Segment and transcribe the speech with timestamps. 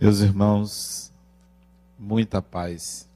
[0.00, 1.12] Meus irmãos,
[1.98, 3.06] muita paz.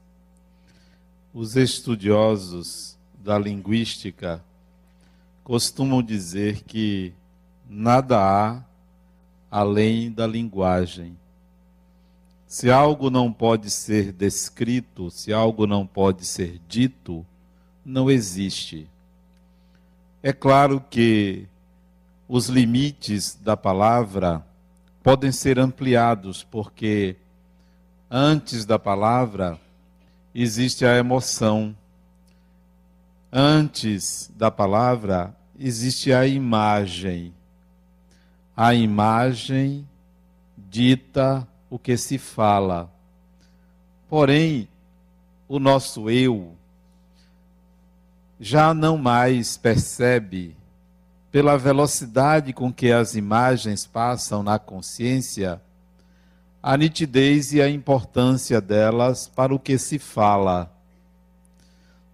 [1.33, 4.39] Os estudiosos da linguística
[5.43, 7.11] costumam dizer que
[7.67, 8.63] nada há
[9.49, 11.17] além da linguagem.
[12.45, 17.25] Se algo não pode ser descrito, se algo não pode ser dito,
[17.83, 18.87] não existe.
[20.21, 21.47] É claro que
[22.27, 24.45] os limites da palavra
[25.05, 27.15] podem ser ampliados, porque
[28.09, 29.59] antes da palavra
[30.33, 31.77] existe a emoção.
[33.31, 37.35] Antes da palavra existe a imagem.
[38.57, 39.87] A imagem
[40.57, 42.91] dita o que se fala.
[44.09, 44.67] Porém,
[45.47, 46.55] o nosso eu
[48.39, 50.57] já não mais percebe
[51.35, 55.61] pela velocidade com que as imagens passam na consciência,
[56.63, 60.71] a nitidez e a importância delas para o que se fala.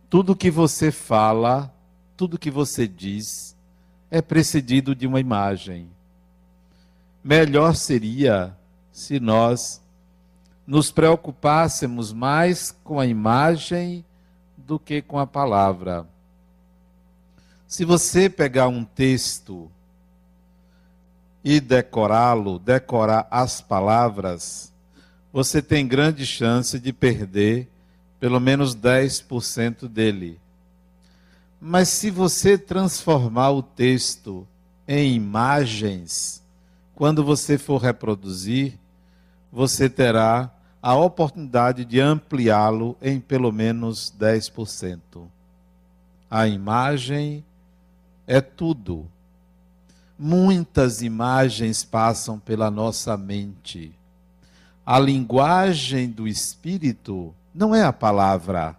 [0.10, 1.72] Tudo que você fala,
[2.18, 3.56] tudo que você diz,
[4.10, 5.88] é precedido de uma imagem.
[7.24, 8.58] Melhor seria
[8.92, 9.84] se nós
[10.66, 14.04] nos preocupássemos mais com a imagem
[14.58, 16.08] do que com a palavra.
[17.72, 19.72] Se você pegar um texto
[21.42, 24.74] e decorá-lo, decorar as palavras,
[25.32, 27.70] você tem grande chance de perder
[28.20, 30.38] pelo menos 10% dele.
[31.62, 34.46] Mas se você transformar o texto
[34.86, 36.44] em imagens,
[36.94, 38.78] quando você for reproduzir,
[39.50, 45.00] você terá a oportunidade de ampliá-lo em pelo menos 10%.
[46.30, 47.46] A imagem
[48.32, 49.12] é tudo.
[50.18, 53.94] Muitas imagens passam pela nossa mente.
[54.86, 58.78] A linguagem do espírito não é a palavra,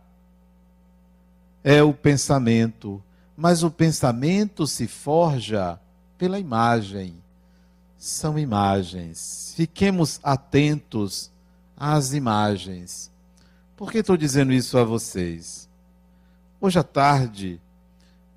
[1.62, 3.02] é o pensamento,
[3.36, 5.78] mas o pensamento se forja
[6.16, 7.14] pela imagem.
[7.98, 9.52] São imagens.
[9.54, 11.30] Fiquemos atentos
[11.76, 13.10] às imagens.
[13.76, 15.69] Por que estou dizendo isso a vocês?
[16.58, 17.60] Hoje à tarde,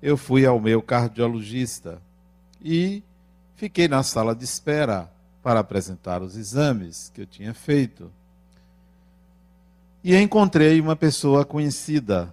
[0.06, 2.00] eu fui ao meu cardiologista
[2.62, 3.02] e
[3.56, 5.10] fiquei na sala de espera
[5.42, 8.08] para apresentar os exames que eu tinha feito.
[10.04, 12.32] E encontrei uma pessoa conhecida.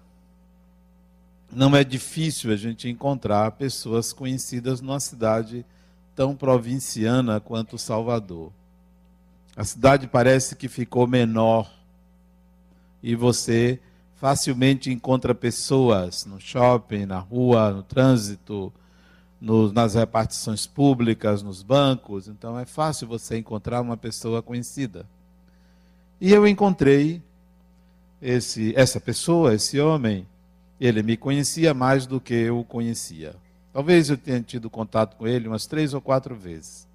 [1.52, 5.66] Não é difícil a gente encontrar pessoas conhecidas numa cidade
[6.16, 8.52] tão provinciana quanto Salvador.
[9.56, 11.74] A cidade parece que ficou menor
[13.02, 13.80] e você
[14.24, 18.72] facilmente encontra pessoas no shopping, na rua, no trânsito,
[19.42, 22.30] no, nas repartições públicas, nos bancos.
[22.30, 25.06] Então é fácil você encontrar uma pessoa conhecida.
[26.22, 27.22] E eu encontrei
[28.22, 30.26] esse, essa pessoa, esse homem.
[30.80, 33.36] Ele me conhecia mais do que eu o conhecia.
[33.74, 36.88] Talvez eu tenha tido contato com ele umas três ou quatro vezes.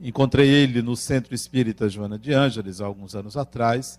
[0.00, 3.98] Encontrei ele no Centro Espírita Joana de Ângeles, alguns anos atrás,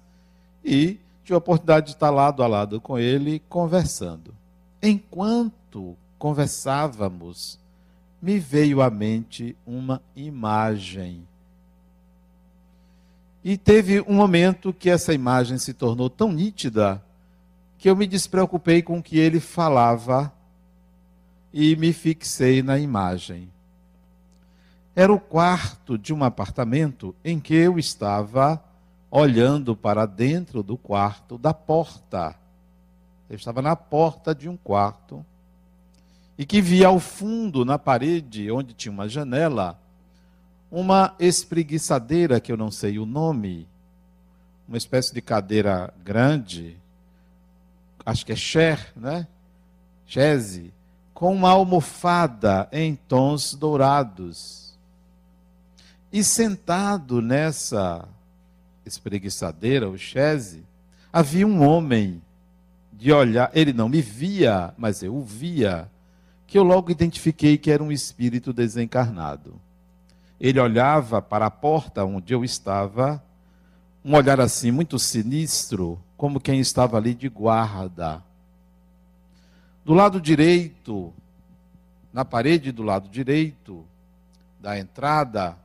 [0.63, 4.33] e tive a oportunidade de estar lado a lado com ele, conversando.
[4.81, 7.59] Enquanto conversávamos,
[8.21, 11.27] me veio à mente uma imagem.
[13.43, 17.03] E teve um momento que essa imagem se tornou tão nítida
[17.77, 20.31] que eu me despreocupei com o que ele falava
[21.51, 23.51] e me fixei na imagem.
[24.95, 28.63] Era o quarto de um apartamento em que eu estava
[29.09, 32.35] olhando para dentro do quarto da porta.
[33.29, 35.25] Ele estava na porta de um quarto
[36.37, 39.79] e que via ao fundo, na parede, onde tinha uma janela,
[40.69, 43.67] uma espreguiçadeira, que eu não sei o nome,
[44.67, 46.77] uma espécie de cadeira grande,
[48.05, 49.27] acho que é chair, né?
[50.05, 50.73] Chaise,
[51.13, 54.77] com uma almofada em tons dourados.
[56.13, 58.07] E sentado nessa
[58.87, 60.63] espreguiçadeira, o Chese,
[61.11, 62.21] havia um homem
[62.93, 65.89] de olhar, ele não me via, mas eu o via,
[66.47, 69.59] que eu logo identifiquei que era um espírito desencarnado.
[70.39, 73.23] Ele olhava para a porta onde eu estava,
[74.03, 78.23] um olhar assim muito sinistro, como quem estava ali de guarda.
[79.83, 81.13] Do lado direito,
[82.11, 83.85] na parede do lado direito
[84.59, 85.57] da entrada,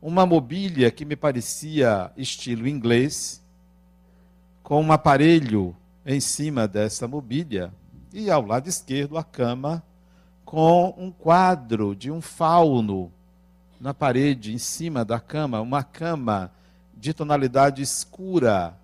[0.00, 3.42] uma mobília que me parecia estilo inglês,
[4.62, 5.76] com um aparelho
[6.06, 7.72] em cima dessa mobília,
[8.12, 9.82] e ao lado esquerdo a cama
[10.44, 13.12] com um quadro de um fauno
[13.80, 16.50] na parede, em cima da cama, uma cama
[16.96, 18.76] de tonalidade escura,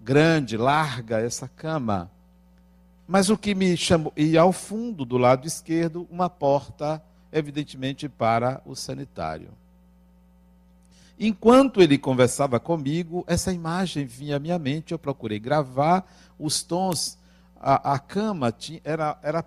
[0.00, 2.10] grande, larga, essa cama.
[3.06, 4.12] Mas o que me chamou.
[4.16, 7.02] E ao fundo, do lado esquerdo, uma porta,
[7.32, 9.48] evidentemente para o sanitário.
[11.22, 17.18] Enquanto ele conversava comigo, essa imagem vinha à minha mente, eu procurei gravar os tons.
[17.60, 19.44] A, a cama tinha, era, era,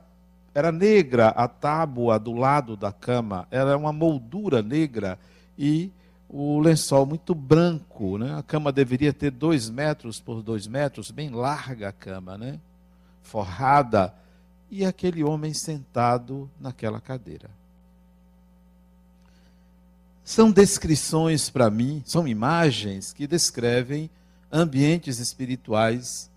[0.53, 5.17] era negra, a tábua do lado da cama era uma moldura negra
[5.57, 5.91] e
[6.29, 8.19] o lençol muito branco.
[8.19, 8.37] Né?
[8.37, 12.59] A cama deveria ter dois metros por dois metros, bem larga a cama, né?
[13.23, 14.13] forrada,
[14.69, 17.49] e aquele homem sentado naquela cadeira.
[20.23, 24.09] São descrições para mim, são imagens que descrevem
[24.49, 26.31] ambientes espirituais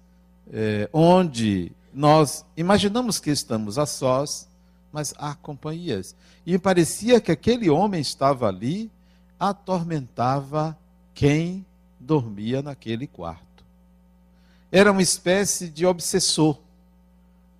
[0.52, 4.48] é, onde nós imaginamos que estamos a sós,
[4.92, 6.16] mas há companhias.
[6.44, 8.90] E parecia que aquele homem estava ali,
[9.38, 10.76] atormentava
[11.14, 11.64] quem
[12.00, 13.64] dormia naquele quarto.
[14.70, 16.58] Era uma espécie de obsessor,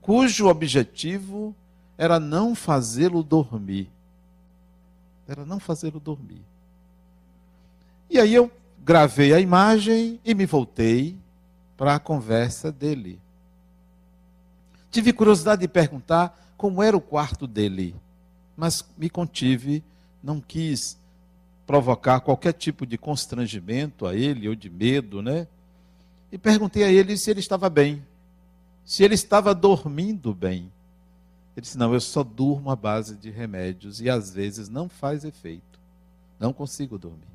[0.00, 1.55] cujo objetivo
[1.96, 3.90] era não fazê-lo dormir
[5.28, 6.43] era não fazê-lo dormir.
[8.08, 8.50] E aí eu
[8.84, 11.17] gravei a imagem e me voltei
[11.76, 13.20] para a conversa dele.
[14.90, 17.94] Tive curiosidade de perguntar como era o quarto dele,
[18.56, 19.82] mas me contive,
[20.23, 20.99] não quis
[21.67, 25.49] provocar qualquer tipo de constrangimento a ele ou de medo, né?
[26.31, 28.05] E perguntei a ele se ele estava bem,
[28.84, 30.72] se ele estava dormindo bem.
[31.56, 35.25] Ele disse: Não, eu só durmo à base de remédios e às vezes não faz
[35.25, 35.81] efeito.
[36.38, 37.26] Não consigo dormir.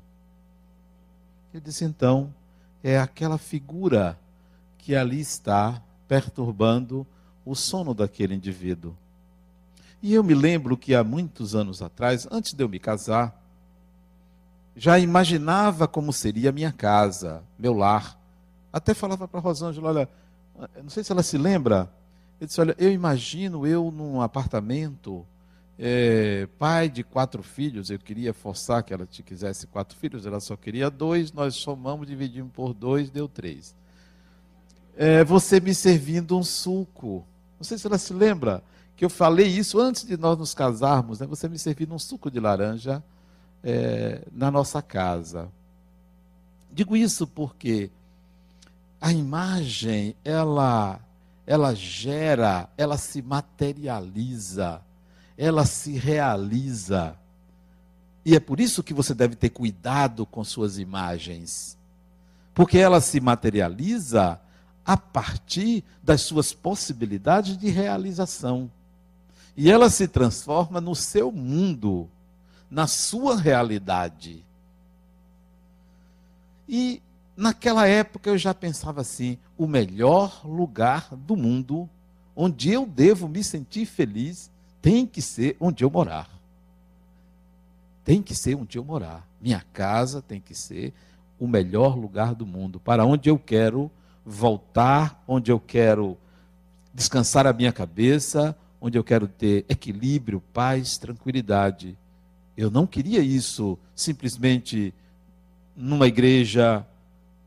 [1.52, 2.32] Ele disse: Então,
[2.84, 4.16] é aquela figura
[4.78, 7.04] que ali está perturbando
[7.44, 8.96] o sono daquele indivíduo.
[10.00, 13.40] E eu me lembro que há muitos anos atrás, antes de eu me casar,
[14.76, 18.18] já imaginava como seria a minha casa, meu lar.
[18.72, 20.08] Até falava para a Rosângela: Olha,
[20.80, 21.90] não sei se ela se lembra
[22.42, 25.24] ele disse: Olha, eu imagino eu num apartamento,
[25.78, 30.40] é, pai de quatro filhos, eu queria forçar que ela te quisesse quatro filhos, ela
[30.40, 33.76] só queria dois, nós somamos, dividimos por dois, deu três.
[34.96, 37.24] É, você me servindo um suco.
[37.60, 38.60] Não sei se ela se lembra
[38.96, 41.26] que eu falei isso antes de nós nos casarmos, né?
[41.28, 43.02] você me servindo um suco de laranja
[43.62, 45.48] é, na nossa casa.
[46.72, 47.88] Digo isso porque
[49.00, 51.00] a imagem, ela
[51.46, 54.80] ela gera, ela se materializa,
[55.36, 57.16] ela se realiza.
[58.24, 61.76] E é por isso que você deve ter cuidado com suas imagens.
[62.54, 64.40] Porque ela se materializa
[64.84, 68.70] a partir das suas possibilidades de realização.
[69.56, 72.08] E ela se transforma no seu mundo,
[72.70, 74.44] na sua realidade.
[76.68, 77.02] E
[77.36, 81.88] naquela época eu já pensava assim: o melhor lugar do mundo,
[82.34, 84.50] onde eu devo me sentir feliz,
[84.80, 86.28] tem que ser onde eu morar.
[88.04, 89.26] Tem que ser onde eu morar.
[89.40, 90.92] Minha casa tem que ser
[91.38, 93.90] o melhor lugar do mundo, para onde eu quero
[94.24, 96.16] voltar, onde eu quero
[96.94, 101.96] descansar a minha cabeça, onde eu quero ter equilíbrio, paz, tranquilidade.
[102.56, 104.92] Eu não queria isso simplesmente
[105.76, 106.86] numa igreja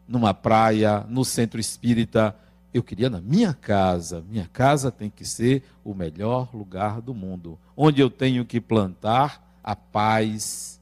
[0.07, 2.35] numa praia, no centro espírita.
[2.73, 4.23] Eu queria na minha casa.
[4.29, 9.41] Minha casa tem que ser o melhor lugar do mundo, onde eu tenho que plantar
[9.63, 10.79] a paz,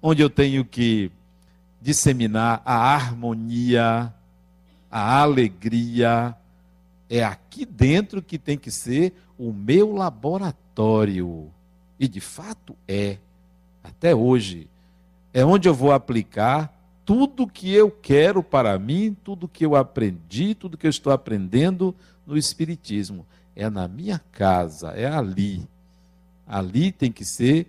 [0.00, 1.10] onde eu tenho que
[1.80, 4.12] disseminar a harmonia,
[4.90, 6.36] a alegria.
[7.08, 11.50] É aqui dentro que tem que ser o meu laboratório.
[11.98, 13.18] E de fato é,
[13.82, 14.68] até hoje.
[15.32, 16.79] É onde eu vou aplicar
[17.10, 21.92] tudo que eu quero para mim, tudo que eu aprendi, tudo que eu estou aprendendo
[22.24, 23.26] no Espiritismo.
[23.56, 25.68] É na minha casa, é ali.
[26.46, 27.66] Ali tem que ser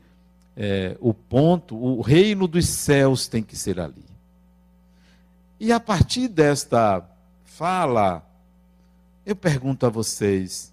[0.55, 4.05] é, o ponto, o reino dos céus tem que ser ali.
[5.59, 7.03] E a partir desta
[7.43, 8.23] fala,
[9.25, 10.71] eu pergunto a vocês: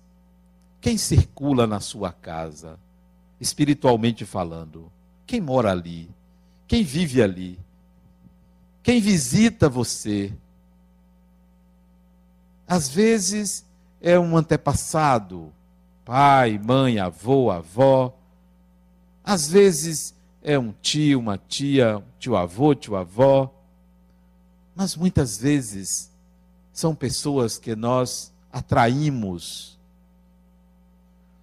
[0.79, 2.79] quem circula na sua casa,
[3.41, 4.93] espiritualmente falando?
[5.27, 6.11] Quem mora ali?
[6.67, 7.59] Quem vive ali?
[8.83, 10.33] Quem visita você.
[12.67, 13.65] Às vezes
[14.01, 15.53] é um antepassado,
[16.05, 18.15] pai, mãe, avô, avó.
[19.25, 23.53] Às vezes é um tio, uma tia, tio avô, tio avó.
[24.75, 26.11] Mas muitas vezes
[26.73, 29.79] são pessoas que nós atraímos.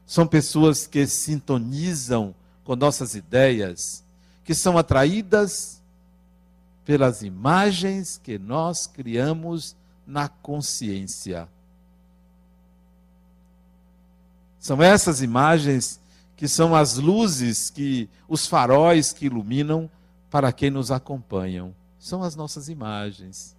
[0.05, 4.03] São pessoas que sintonizam com nossas ideias,
[4.43, 5.81] que são atraídas
[6.85, 9.75] pelas imagens que nós criamos
[10.05, 11.49] na consciência.
[14.59, 15.99] São essas imagens
[16.37, 19.89] que são as luzes que os faróis que iluminam
[20.29, 21.73] para quem nos acompanham.
[21.99, 23.55] São as nossas imagens.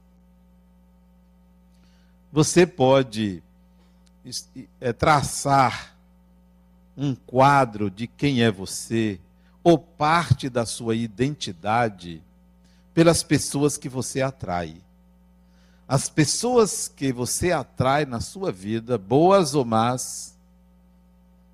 [2.33, 3.42] Você pode
[4.80, 5.97] é, traçar
[6.97, 9.21] um quadro de quem é você,
[9.62, 12.23] ou parte da sua identidade,
[12.97, 14.75] pelas pessoas que você atrai.
[15.87, 20.35] As pessoas que você atrai na sua vida, boas ou más,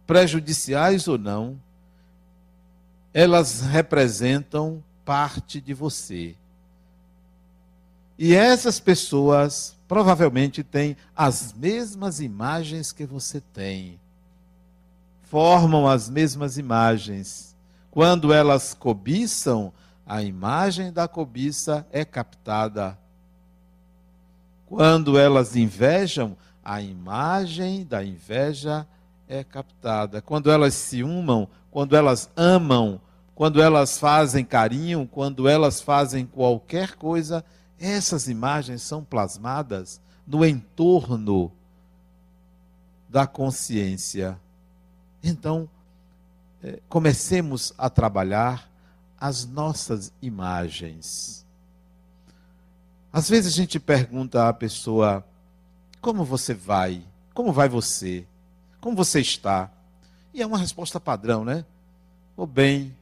[0.07, 1.61] prejudiciais ou não,
[3.13, 6.37] elas representam parte de você.
[8.17, 13.99] E essas pessoas provavelmente têm as mesmas imagens que você tem.
[15.25, 17.53] Formam as mesmas imagens.
[17.91, 19.73] Quando elas cobiçam,
[20.13, 22.99] a imagem da cobiça é captada.
[24.67, 28.87] Quando elas invejam, a imagem da inveja
[29.27, 30.21] é captada.
[30.21, 33.01] Quando elas se umam, quando elas amam,
[33.35, 37.43] quando elas fazem carinho, quando elas fazem qualquer coisa,
[37.81, 41.51] essas imagens são plasmadas no entorno
[43.09, 44.39] da consciência.
[45.25, 45.67] Então,
[46.63, 48.71] é, comecemos a trabalhar
[49.23, 51.47] as nossas imagens.
[53.13, 55.25] Às vezes a gente pergunta à pessoa:
[56.01, 57.05] como você vai?
[57.33, 58.27] Como vai você?
[58.81, 59.71] Como você está?
[60.35, 61.65] E é uma resposta padrão, né?
[62.37, 62.97] Ou bem.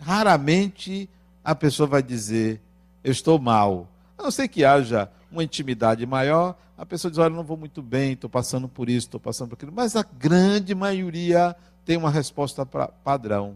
[0.00, 1.06] Raramente
[1.44, 2.58] a pessoa vai dizer:
[3.04, 3.86] eu estou mal.
[4.16, 7.82] A não ser que haja uma intimidade maior, a pessoa diz: Olha, não vou muito
[7.82, 9.72] bem, estou passando por isso, estou passando por aquilo.
[9.72, 11.54] Mas a grande maioria
[11.84, 13.54] tem uma resposta padrão: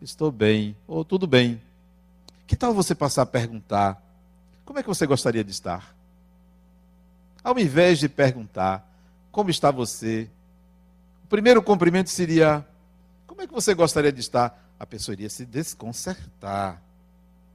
[0.00, 1.60] Estou bem, ou tudo bem.
[2.46, 4.02] Que tal você passar a perguntar:
[4.64, 5.94] Como é que você gostaria de estar?
[7.42, 8.86] Ao invés de perguntar:
[9.32, 10.30] Como está você?
[11.24, 12.66] O primeiro cumprimento seria:
[13.26, 14.62] Como é que você gostaria de estar?
[14.78, 16.82] A pessoa iria se desconcertar,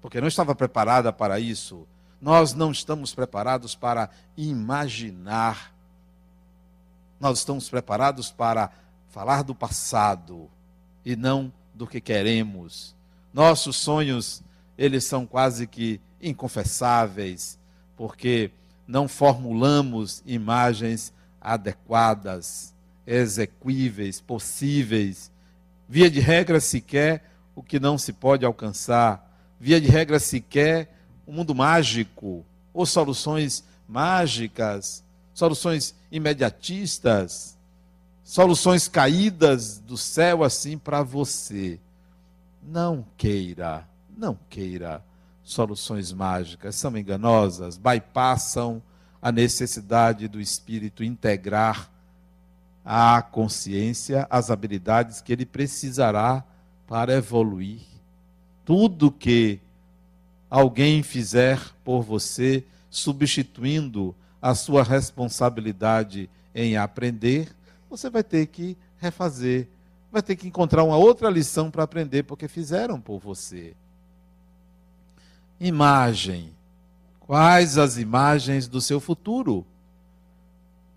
[0.01, 1.88] porque não estava preparada para isso
[2.21, 5.74] nós não estamos preparados para imaginar.
[7.19, 8.69] Nós estamos preparados para
[9.10, 10.48] falar do passado
[11.03, 12.95] e não do que queremos.
[13.33, 14.43] Nossos sonhos,
[14.77, 17.57] eles são quase que inconfessáveis,
[17.95, 18.51] porque
[18.87, 22.73] não formulamos imagens adequadas,
[23.05, 25.31] exequíveis, possíveis.
[25.87, 27.23] Via de regra, sequer
[27.55, 29.29] o que não se pode alcançar.
[29.59, 30.93] Via de regra, sequer
[31.27, 37.57] um mundo mágico, ou soluções mágicas, soluções imediatistas,
[38.31, 41.77] soluções caídas do céu assim para você.
[42.63, 43.85] Não queira,
[44.17, 45.03] não queira
[45.43, 48.81] soluções mágicas, são enganosas, bypassam
[49.21, 51.91] a necessidade do espírito integrar
[52.85, 56.41] à consciência as habilidades que ele precisará
[56.88, 57.81] para evoluir.
[58.63, 59.59] Tudo que
[60.50, 67.53] alguém fizer por você, substituindo a sua responsabilidade em aprender,
[67.91, 69.67] você vai ter que refazer,
[70.10, 73.75] vai ter que encontrar uma outra lição para aprender, porque fizeram por você.
[75.60, 76.53] Imagem.
[77.19, 79.65] Quais as imagens do seu futuro?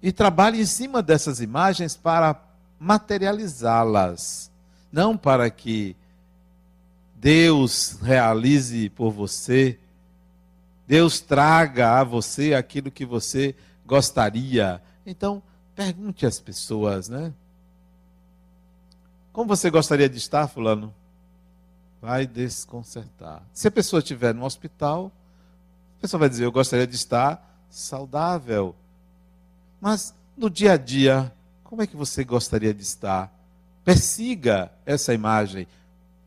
[0.01, 2.41] E trabalhe em cima dessas imagens para
[2.79, 4.51] materializá-las,
[4.93, 5.97] não para que
[7.17, 9.79] Deus realize por você,
[10.87, 14.81] Deus traga a você aquilo que você gostaria.
[15.05, 15.43] Então,
[15.75, 17.33] pergunte às pessoas, né?
[19.33, 20.95] Como você gostaria de estar, fulano?
[22.01, 23.43] Vai desconcertar.
[23.53, 25.11] Se a pessoa estiver no hospital,
[25.99, 28.75] a pessoa vai dizer: Eu gostaria de estar saudável.
[29.81, 31.33] Mas no dia a dia,
[31.65, 33.33] como é que você gostaria de estar?
[33.85, 35.67] Persiga essa imagem.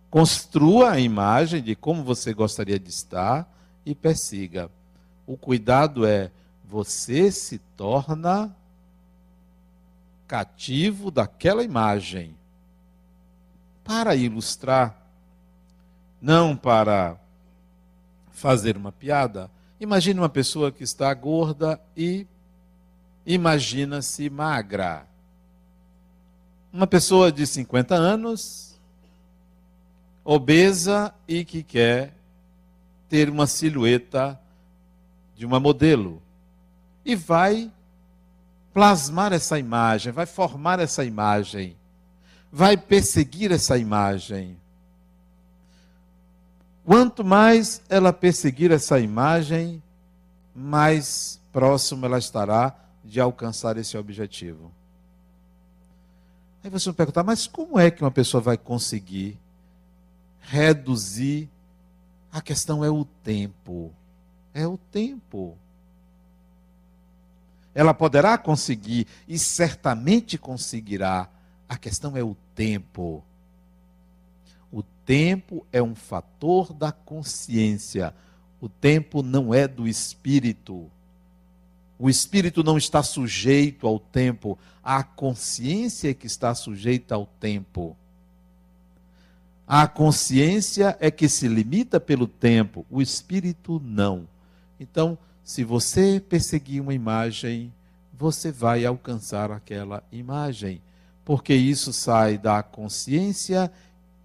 [0.09, 3.49] Construa a imagem de como você gostaria de estar
[3.85, 4.69] e persiga.
[5.25, 6.31] O cuidado é
[6.65, 8.53] você se torna
[10.27, 12.35] cativo daquela imagem.
[13.83, 14.95] Para ilustrar,
[16.21, 17.17] não para
[18.31, 22.27] fazer uma piada, imagine uma pessoa que está gorda e
[23.25, 25.07] imagina-se magra.
[26.71, 28.77] Uma pessoa de 50 anos
[30.23, 32.13] obesa e que quer
[33.07, 34.37] ter uma silhueta
[35.37, 36.21] de uma modelo.
[37.05, 37.71] E vai
[38.77, 41.75] plasmar essa imagem, vai formar essa imagem,
[42.51, 44.55] vai perseguir essa imagem.
[46.85, 49.81] Quanto mais ela perseguir essa imagem,
[50.53, 54.71] mais próximo ela estará de alcançar esse objetivo.
[56.63, 59.39] Aí você vai perguntar, mas como é que uma pessoa vai conseguir
[60.39, 61.49] reduzir?
[62.31, 63.91] A questão é o tempo.
[64.53, 65.57] É o tempo.
[67.77, 71.29] Ela poderá conseguir e certamente conseguirá.
[71.69, 73.23] A questão é o tempo.
[74.71, 78.15] O tempo é um fator da consciência.
[78.59, 80.89] O tempo não é do espírito.
[81.99, 87.95] O espírito não está sujeito ao tempo, a consciência é que está sujeita ao tempo.
[89.67, 94.27] A consciência é que se limita pelo tempo, o espírito não.
[94.79, 95.15] Então,
[95.47, 97.73] se você perseguir uma imagem,
[98.11, 100.81] você vai alcançar aquela imagem,
[101.23, 103.71] porque isso sai da consciência,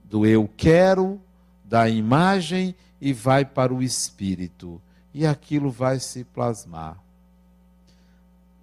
[0.03, 1.21] do eu quero,
[1.65, 4.83] da imagem e vai para o espírito.
[5.15, 6.99] E aquilo vai se plasmar.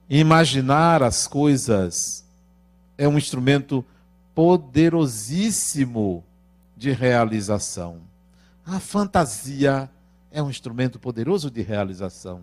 [0.09, 2.25] Imaginar as coisas
[2.97, 3.85] é um instrumento
[4.35, 6.25] poderosíssimo
[6.75, 8.01] de realização.
[8.65, 9.89] A fantasia
[10.31, 12.41] é um instrumento poderoso de realização.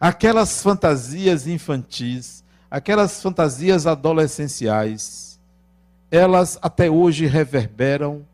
[0.00, 5.38] Aquelas fantasias infantis, aquelas fantasias adolescenciais,
[6.10, 8.26] elas até hoje reverberam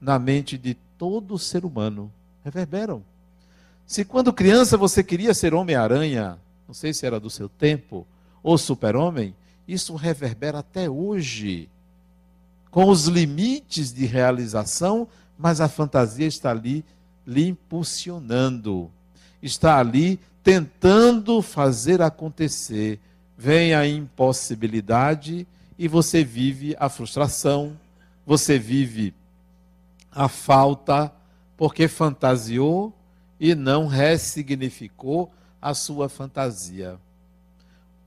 [0.00, 2.12] na mente de todo ser humano.
[2.44, 3.02] Reverberam.
[3.86, 8.06] Se quando criança você queria ser Homem-Aranha, não sei se era do seu tempo,
[8.42, 9.34] ou super-homem,
[9.66, 11.68] isso reverbera até hoje,
[12.70, 16.84] com os limites de realização, mas a fantasia está ali
[17.30, 18.90] lhe impulsionando,
[19.40, 22.98] está ali tentando fazer acontecer.
[23.38, 25.46] Vem a impossibilidade
[25.78, 27.78] e você vive a frustração,
[28.26, 29.14] você vive
[30.10, 31.12] a falta,
[31.56, 32.92] porque fantasiou
[33.38, 36.98] e não ressignificou a sua fantasia.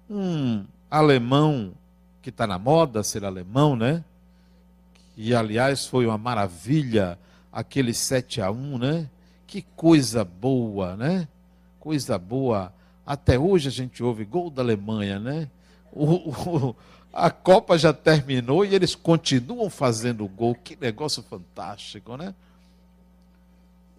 [0.09, 1.71] Um alemão
[2.21, 4.03] que está na moda ser alemão, né?
[5.15, 7.17] E aliás foi uma maravilha
[7.53, 9.09] aquele 7 a 1, né?
[9.53, 11.27] Que coisa boa, né?
[11.79, 12.73] Coisa boa.
[13.05, 15.47] Até hoje a gente ouve gol da Alemanha, né?
[15.91, 16.75] O, o,
[17.13, 20.55] a Copa já terminou e eles continuam fazendo gol.
[20.55, 22.33] Que negócio fantástico, né?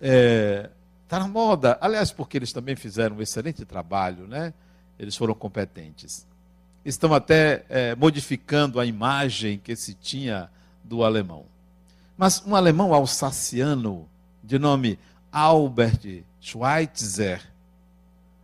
[0.02, 0.70] É,
[1.04, 1.78] Está na moda.
[1.80, 4.52] Aliás, porque eles também fizeram um excelente trabalho, né?
[4.98, 6.26] Eles foram competentes.
[6.84, 10.50] Estão até é, modificando a imagem que se tinha
[10.82, 11.44] do alemão.
[12.18, 14.08] Mas um alemão alsaciano,
[14.42, 14.98] de nome
[15.34, 17.42] Albert Schweitzer,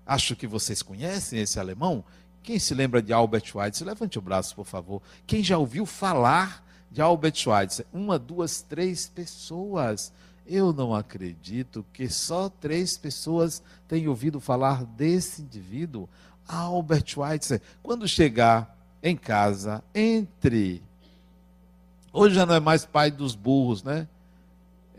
[0.04, 2.02] acho que vocês conhecem esse alemão.
[2.42, 3.86] Quem se lembra de Albert Schweitzer?
[3.86, 5.00] Levante o braço, por favor.
[5.24, 7.86] Quem já ouviu falar de Albert Schweitzer?
[7.92, 10.12] Uma, duas, três pessoas.
[10.44, 16.08] Eu não acredito que só três pessoas têm ouvido falar desse indivíduo,
[16.48, 17.62] Albert Schweitzer.
[17.84, 20.82] Quando chegar em casa, entre.
[22.12, 24.08] Hoje já não é mais pai dos burros, né?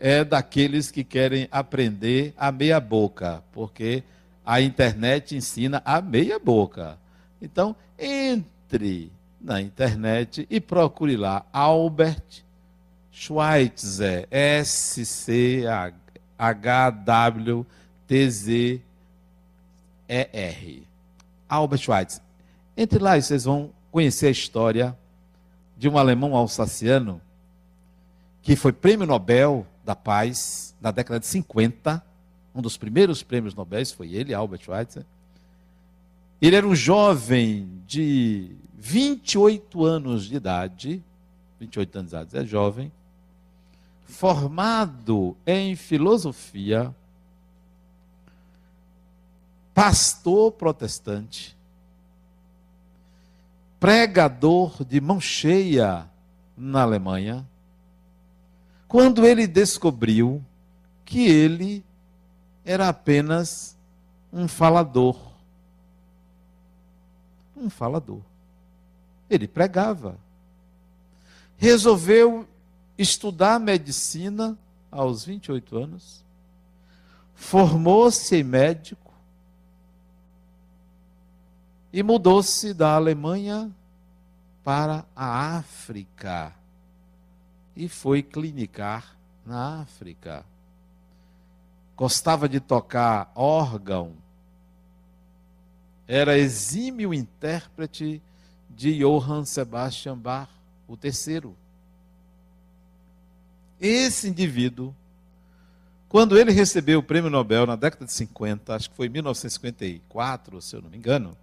[0.04, 4.02] É daqueles que querem aprender a meia boca, porque
[4.44, 6.98] a internet ensina a meia boca.
[7.40, 12.42] Então, entre na internet e procure lá Albert
[13.12, 16.02] Schweitzer, S-C-H-W-T-Z-E-R.
[21.48, 22.22] Albert Schweitzer.
[22.76, 24.98] Entre lá e vocês vão conhecer a história
[25.78, 27.20] de um alemão alsaciano
[28.42, 32.04] que foi prêmio Nobel da Paz na década de 50.
[32.54, 35.04] Um dos primeiros prêmios Nobel foi ele, Albert Schweitzer.
[36.40, 41.02] Ele era um jovem de 28 anos de idade,
[41.60, 42.90] 28 anos de idade, é jovem,
[44.04, 46.94] formado em filosofia,
[49.72, 51.56] pastor protestante,
[53.78, 56.08] pregador de mão cheia
[56.56, 57.46] na Alemanha,
[58.92, 60.44] quando ele descobriu
[61.02, 61.82] que ele
[62.62, 63.74] era apenas
[64.30, 65.18] um falador.
[67.56, 68.20] Um falador.
[69.30, 70.18] Ele pregava.
[71.56, 72.46] Resolveu
[72.98, 74.58] estudar medicina
[74.90, 76.22] aos 28 anos,
[77.34, 79.10] formou-se em médico
[81.90, 83.72] e mudou-se da Alemanha
[84.62, 86.60] para a África
[87.76, 90.44] e foi clinicar na África.
[91.96, 94.14] Gostava de tocar órgão,
[96.06, 98.20] era exímio intérprete
[98.68, 100.50] de Johann Sebastian Bach,
[100.88, 101.56] o terceiro.
[103.80, 104.94] Esse indivíduo
[106.12, 110.60] Quando ele recebeu o prêmio Nobel na década de 50, acho que foi em 1954,
[110.60, 111.34] se eu não me engano,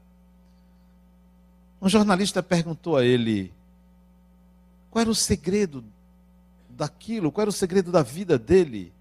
[1.81, 3.51] um jornalista perguntou a ele
[4.91, 5.83] qual era o segredo
[6.79, 8.93] daquilo, qual era o segredo da vida dele.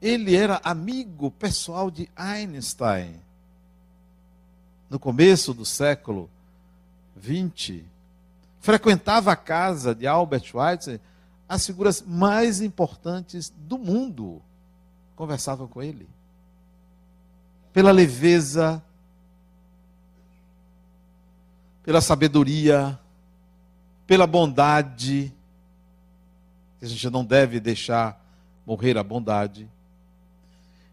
[0.00, 3.20] Ele era amigo pessoal de Einstein.
[4.88, 6.30] No começo do século
[7.16, 7.84] 20,
[8.60, 11.00] frequentava a casa de Albert Schweitzer,
[11.48, 14.40] as figuras mais importantes do mundo
[15.16, 16.08] conversavam com ele.
[17.72, 18.80] Pela leveza,
[21.82, 22.98] pela sabedoria,
[24.06, 25.34] pela bondade,
[26.80, 28.22] a gente não deve deixar
[28.66, 29.68] morrer a bondade.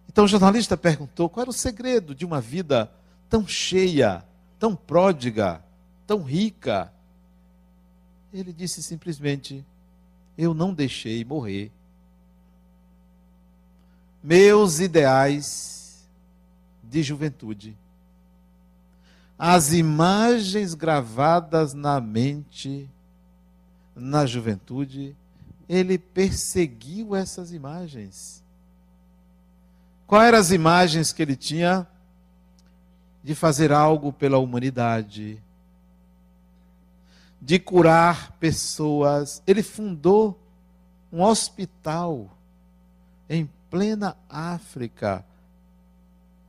[0.08, 2.92] Então o jornalista perguntou qual era o segredo de uma vida
[3.30, 4.24] tão cheia,
[4.60, 5.64] tão pródiga,
[6.06, 6.92] tão rica.
[8.32, 9.66] Ele disse simplesmente:
[10.38, 11.72] Eu não deixei morrer.
[14.24, 16.08] Meus ideais
[16.84, 17.76] de juventude,
[19.38, 22.90] as imagens gravadas na mente
[23.96, 25.16] na juventude,
[25.74, 28.44] ele perseguiu essas imagens.
[30.06, 31.88] Quais eram as imagens que ele tinha?
[33.24, 35.42] De fazer algo pela humanidade,
[37.42, 39.42] de curar pessoas.
[39.48, 40.38] Ele fundou
[41.12, 42.30] um hospital
[43.28, 45.26] em plena África,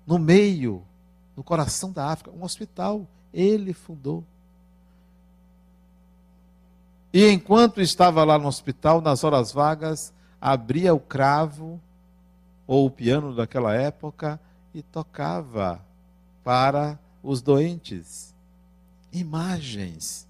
[0.06, 0.82] no meio,
[1.34, 3.06] no coração da África, um hospital.
[3.32, 4.22] Ele fundou.
[7.14, 11.80] E enquanto estava lá no hospital, nas horas vagas, abria o cravo
[12.66, 14.38] ou o piano daquela época
[14.74, 15.80] e tocava
[16.42, 18.34] para os doentes.
[19.12, 20.26] Imagens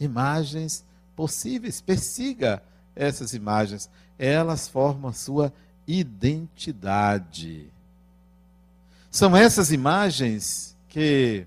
[0.00, 0.84] imagens
[1.14, 1.80] possíveis.
[1.80, 2.62] Persiga
[2.94, 3.90] essas imagens.
[4.18, 5.52] Elas formam a sua
[5.86, 7.70] identidade.
[9.10, 11.46] São essas imagens que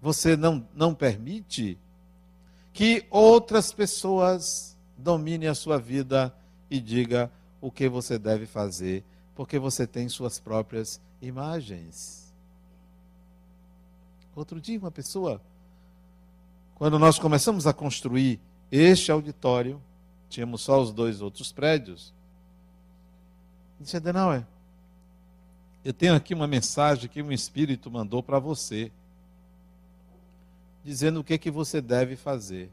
[0.00, 1.78] você não, não permite
[2.72, 6.34] que outras pessoas dominem a sua vida
[6.70, 7.30] e diga
[7.60, 9.04] o que você deve fazer,
[9.34, 12.32] porque você tem suas próprias imagens.
[14.34, 15.40] Outro dia, uma pessoa
[16.82, 19.80] quando nós começamos a construir este auditório,
[20.28, 22.12] tínhamos só os dois outros prédios.
[23.78, 24.44] Disse Adenauer,
[25.84, 28.90] eu tenho aqui uma mensagem que um espírito mandou para você,
[30.84, 32.70] dizendo o que, que você deve fazer.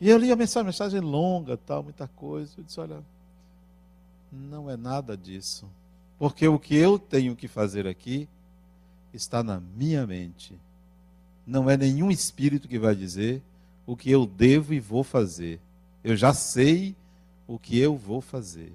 [0.00, 2.52] E eu li a mensagem, mensagem longa, tal, muita coisa.
[2.58, 3.02] Eu disse, olha,
[4.32, 5.66] não é nada disso.
[6.18, 8.28] Porque o que eu tenho que fazer aqui
[9.12, 10.58] está na minha mente
[11.46, 13.42] não é nenhum espírito que vai dizer
[13.86, 15.60] o que eu devo e vou fazer.
[16.02, 16.94] Eu já sei
[17.46, 18.72] o que eu vou fazer.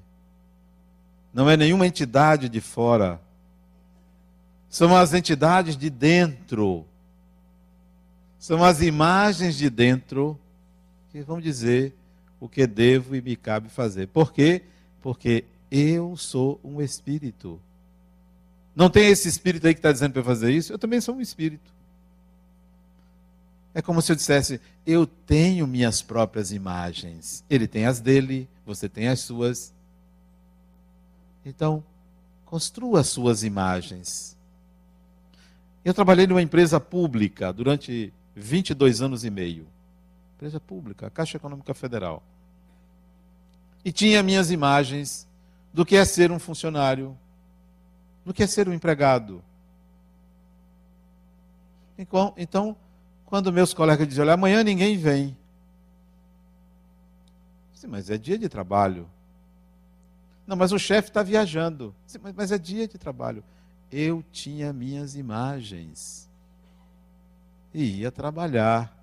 [1.33, 3.19] Não é nenhuma entidade de fora.
[4.69, 6.85] São as entidades de dentro.
[8.37, 10.39] São as imagens de dentro
[11.11, 11.93] que vão dizer
[12.39, 14.07] o que devo e me cabe fazer.
[14.07, 14.63] Por quê?
[15.01, 17.59] Porque eu sou um espírito.
[18.75, 20.71] Não tem esse espírito aí que está dizendo para fazer isso?
[20.71, 21.73] Eu também sou um espírito.
[23.73, 27.43] É como se eu dissesse: eu tenho minhas próprias imagens.
[27.49, 29.73] Ele tem as dele, você tem as suas.
[31.45, 31.83] Então,
[32.45, 34.37] construa as suas imagens.
[35.83, 39.67] Eu trabalhei numa empresa pública durante 22 anos e meio.
[40.35, 42.23] Empresa pública, Caixa Econômica Federal.
[43.83, 45.27] E tinha minhas imagens
[45.73, 47.17] do que é ser um funcionário,
[48.25, 49.43] do que é ser um empregado.
[51.97, 52.75] Então, então
[53.25, 55.37] quando meus colegas dizem, olha, amanhã ninguém vem.
[57.73, 59.09] Sim, mas é dia de trabalho.
[60.47, 61.93] Não, mas o chefe está viajando.
[62.07, 63.43] Sim, mas é dia de trabalho.
[63.91, 66.29] Eu tinha minhas imagens.
[67.73, 68.95] E ia trabalhar.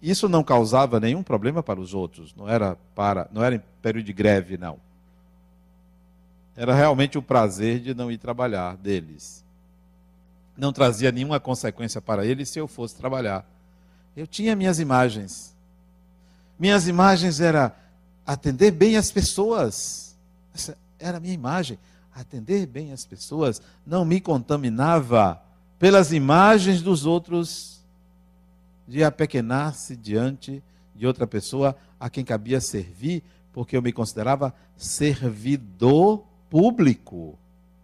[0.00, 2.34] Isso não causava nenhum problema para os outros.
[2.34, 4.78] Não era para, não era em período de greve, não.
[6.56, 9.46] Era realmente o prazer de não ir trabalhar deles
[10.56, 13.44] não trazia nenhuma consequência para ele se eu fosse trabalhar.
[14.16, 15.54] Eu tinha minhas imagens.
[16.58, 17.76] Minhas imagens era
[18.26, 20.16] atender bem as pessoas.
[20.54, 21.78] Essa era a minha imagem.
[22.16, 23.60] Atender bem as pessoas.
[23.86, 25.38] Não me contaminava
[25.78, 27.84] pelas imagens dos outros
[28.88, 30.62] de apequenar-se diante
[30.94, 37.38] de outra pessoa a quem cabia servir, porque eu me considerava servidor público.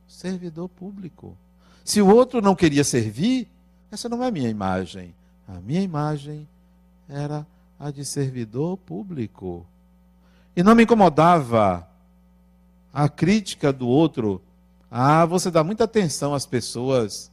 [0.09, 1.37] Servidor público.
[1.85, 3.47] Se o outro não queria servir,
[3.91, 5.15] essa não é a minha imagem.
[5.47, 6.49] A minha imagem
[7.07, 7.47] era
[7.79, 9.67] a de servidor público.
[10.57, 11.87] E não me incomodava
[12.93, 14.43] a crítica do outro.
[14.91, 17.31] Ah, você dá muita atenção às pessoas.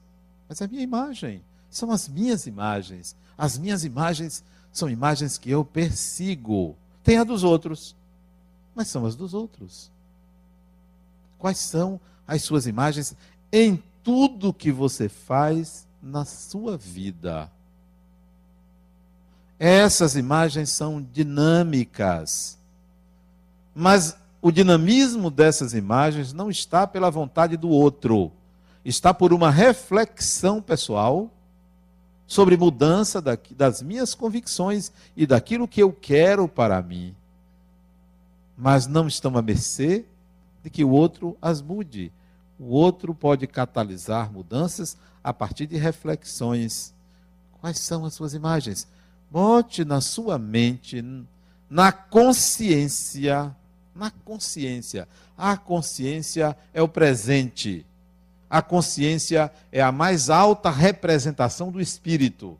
[0.48, 1.44] Mas é a minha imagem.
[1.70, 3.16] São as minhas imagens.
[3.38, 6.76] As minhas imagens são imagens que eu persigo.
[7.04, 7.96] Tem a dos outros,
[8.76, 9.92] mas são as dos outros.
[11.38, 13.16] Quais são as suas imagens
[13.52, 17.52] em tudo que você faz na sua vida?
[19.58, 22.58] Essas imagens são dinâmicas.
[23.74, 28.32] Mas o dinamismo dessas imagens não está pela vontade do outro,
[28.86, 31.30] está por uma reflexão pessoal
[32.26, 37.16] sobre mudança das minhas convicções e daquilo que eu quero para mim.
[38.58, 40.06] Mas não estão à mercê
[40.64, 42.12] de que o outro as mude.
[42.60, 46.94] O outro pode catalisar mudanças a partir de reflexões.
[47.60, 48.88] Quais são as suas imagens?
[49.32, 51.04] Bote na sua mente,
[51.70, 53.56] na consciência,
[54.00, 55.08] na consciência.
[55.38, 57.86] A consciência é o presente.
[58.50, 62.58] A consciência é a mais alta representação do espírito.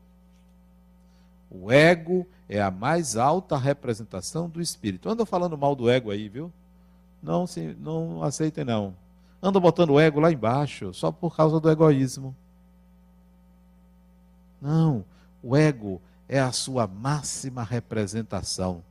[1.50, 5.10] O ego é a mais alta representação do espírito.
[5.10, 6.52] Anda falando mal do ego aí, viu?
[7.24, 7.46] Não,
[7.80, 8.94] não aceitem não.
[9.42, 12.36] Anda botando o ego lá embaixo, só por causa do egoísmo.
[14.62, 15.06] Não,
[15.42, 18.84] o ego é a sua máxima representação.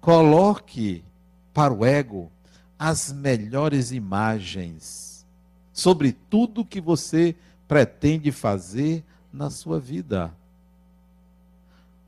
[0.00, 1.04] Coloque
[1.52, 2.30] para o ego
[2.78, 5.26] as melhores imagens
[5.72, 7.34] sobre tudo que você
[7.68, 10.34] pretende fazer na sua vida.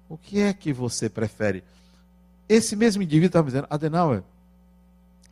[0.09, 1.63] O que é que você prefere?
[2.49, 4.23] Esse mesmo indivíduo estava dizendo, Adenauer,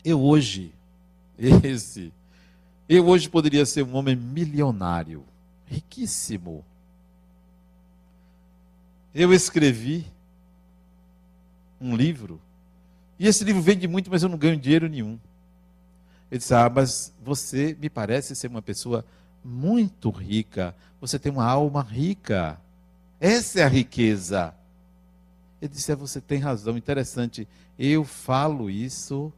[0.05, 0.73] eu hoje,
[1.39, 2.13] esse,
[2.89, 5.25] eu hoje poderia ser um homem milionário,
[5.67, 6.65] riquíssimo.
[9.15, 10.07] Eu escrevi
[11.81, 12.41] um livro,
[13.21, 15.17] e esse livro vende muito, mas eu não ganho dinheiro nenhum.
[16.29, 19.05] Ele disse: Ah, mas você me parece ser uma pessoa
[19.45, 22.61] muito rica, você tem uma alma rica.
[23.21, 24.53] Essa é a riqueza.
[25.63, 27.47] Ele disse: é, Você tem razão, interessante.
[27.79, 29.33] Eu falo isso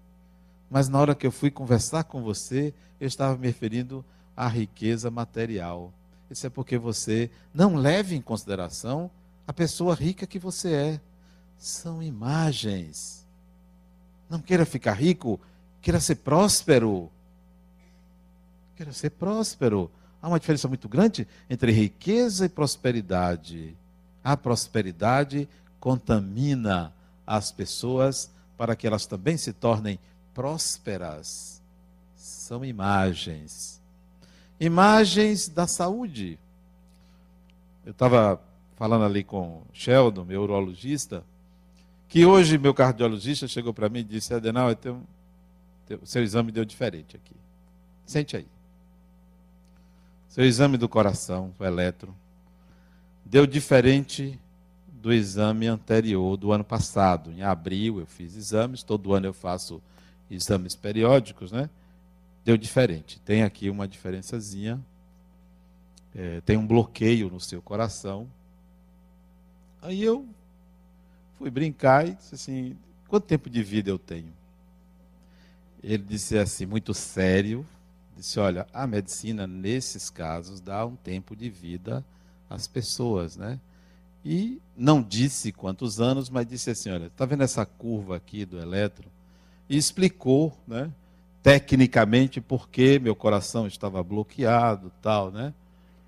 [0.72, 4.02] mas na hora que eu fui conversar com você, eu estava me referindo
[4.34, 5.92] à riqueza material.
[6.30, 9.10] Isso é porque você não leva em consideração
[9.46, 11.00] a pessoa rica que você é.
[11.58, 13.21] São imagens.
[14.32, 15.38] Não queira ficar rico,
[15.82, 17.10] queira ser próspero.
[18.74, 19.90] Queira ser próspero.
[20.22, 23.76] Há uma diferença muito grande entre riqueza e prosperidade.
[24.24, 25.46] A prosperidade
[25.78, 26.94] contamina
[27.26, 29.98] as pessoas para que elas também se tornem
[30.32, 31.60] prósperas
[32.16, 33.82] são imagens.
[34.58, 36.38] Imagens da saúde.
[37.84, 38.40] Eu estava
[38.76, 41.22] falando ali com Sheldon, meu urologista,
[42.12, 47.16] que hoje meu cardiologista chegou para mim e disse: Adenal, o seu exame deu diferente
[47.16, 47.34] aqui.
[48.04, 48.46] Sente aí.
[50.28, 52.14] Seu exame do coração, o eletro,
[53.24, 54.38] deu diferente
[54.92, 57.32] do exame anterior do ano passado.
[57.32, 59.80] Em abril eu fiz exames, todo ano eu faço
[60.30, 61.70] exames periódicos, né?
[62.44, 63.20] Deu diferente.
[63.20, 64.78] Tem aqui uma diferençazinha.
[66.14, 68.28] É, tem um bloqueio no seu coração.
[69.80, 70.28] Aí eu
[71.42, 72.76] fui brincar e disse assim:
[73.08, 74.32] quanto tempo de vida eu tenho?
[75.82, 77.66] Ele disse assim, muito sério:
[78.16, 82.04] disse, olha, a medicina, nesses casos, dá um tempo de vida
[82.48, 83.58] às pessoas, né?
[84.24, 88.60] E não disse quantos anos, mas disse assim: olha, está vendo essa curva aqui do
[88.60, 89.10] elétron?
[89.68, 90.90] e explicou, né,
[91.42, 95.54] tecnicamente por que meu coração estava bloqueado, tal, né?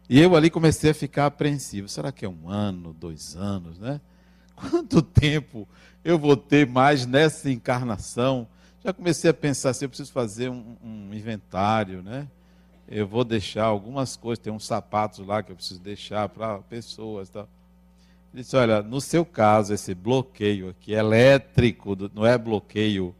[0.06, 1.88] E eu ali comecei a ficar apreensivo.
[1.88, 4.02] Será que é um ano, dois anos, né?
[4.54, 5.68] Quanto tempo
[6.04, 8.46] eu vou ter mais nessa encarnação?
[8.84, 12.28] Já comecei a pensar se assim, eu preciso fazer um, um, inventário, né?
[12.86, 17.30] Eu vou deixar algumas coisas, tem uns sapatos lá que eu preciso deixar para pessoas,
[17.30, 17.48] tal.
[18.32, 23.14] Ele disse, olha, no seu caso, esse bloqueio aqui elétrico, não é bloqueio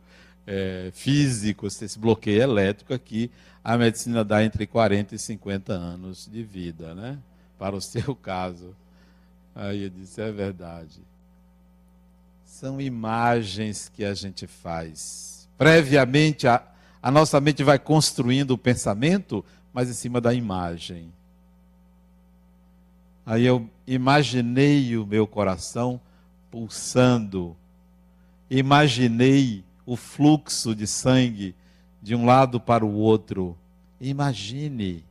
[0.47, 3.31] é, físico, esse bloqueio elétrico aqui,
[3.63, 7.19] a medicina dá entre 40 e 50 anos de vida, né?
[7.59, 8.77] Para o seu caso.
[9.55, 11.01] Aí eu disse, é verdade.
[12.55, 15.49] São imagens que a gente faz.
[15.59, 16.63] Previamente, a,
[17.03, 21.13] a nossa mente vai construindo o pensamento, mas em cima da imagem.
[23.27, 26.01] Aí eu imaginei o meu coração
[26.49, 27.57] pulsando,
[28.49, 31.57] imaginei o fluxo de sangue
[32.01, 33.59] de um lado para o outro.
[34.01, 35.05] Imagine.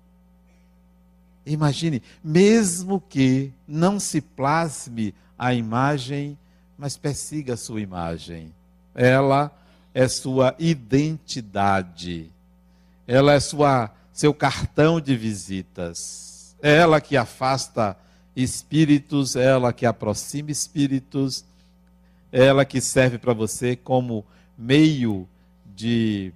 [1.45, 6.37] Imagine, mesmo que não se plasme a imagem,
[6.83, 8.53] mas persiga a sua imagem.
[8.93, 9.49] Ela
[9.93, 12.29] é sua identidade.
[13.07, 16.57] Ela é sua seu cartão de visitas.
[16.61, 17.97] É ela que afasta
[18.35, 21.45] espíritos, é ela que aproxima espíritos,
[22.33, 24.25] é ela que serve para você como
[24.57, 25.25] meio
[25.73, 26.33] de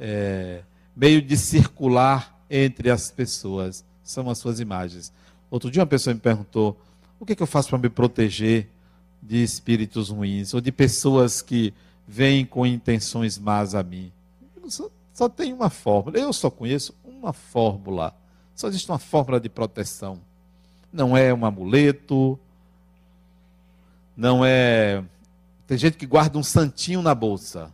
[0.00, 0.62] é,
[0.96, 3.84] meio de circular entre as pessoas.
[4.02, 5.12] São as suas imagens.
[5.50, 6.74] Outro dia uma pessoa me perguntou:
[7.20, 8.66] o que, é que eu faço para me proteger
[9.22, 11.74] de espíritos ruins ou de pessoas que
[12.06, 14.12] vêm com intenções más a mim?
[14.68, 16.18] Só, só tem uma fórmula.
[16.18, 18.14] Eu só conheço uma fórmula.
[18.54, 20.18] Só existe uma fórmula de proteção.
[20.92, 22.38] Não é um amuleto,
[24.16, 25.04] não é.
[25.66, 27.70] Tem gente que guarda um santinho na bolsa,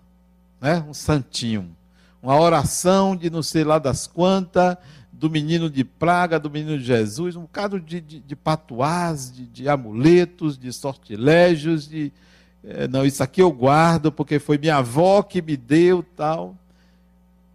[0.60, 0.84] né?
[0.86, 1.74] Um santinho,
[2.22, 4.76] uma oração de não sei lá das quantas,
[5.18, 9.46] do menino de praga, do menino de Jesus, um bocado de, de, de patuás, de,
[9.46, 12.12] de, amuletos, de sortilégios, de.
[12.62, 16.56] É, não, isso aqui eu guardo porque foi minha avó que me deu tal.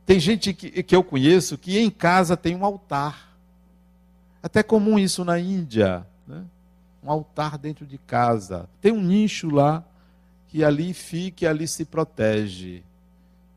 [0.06, 3.36] Tem gente que, que eu conheço que em casa tem um altar.
[4.42, 6.06] Até comum isso na Índia.
[6.26, 6.44] Né?
[7.04, 8.70] Um altar dentro de casa.
[8.82, 9.84] Tem um nicho lá
[10.48, 12.84] que ali fica e ali se protege.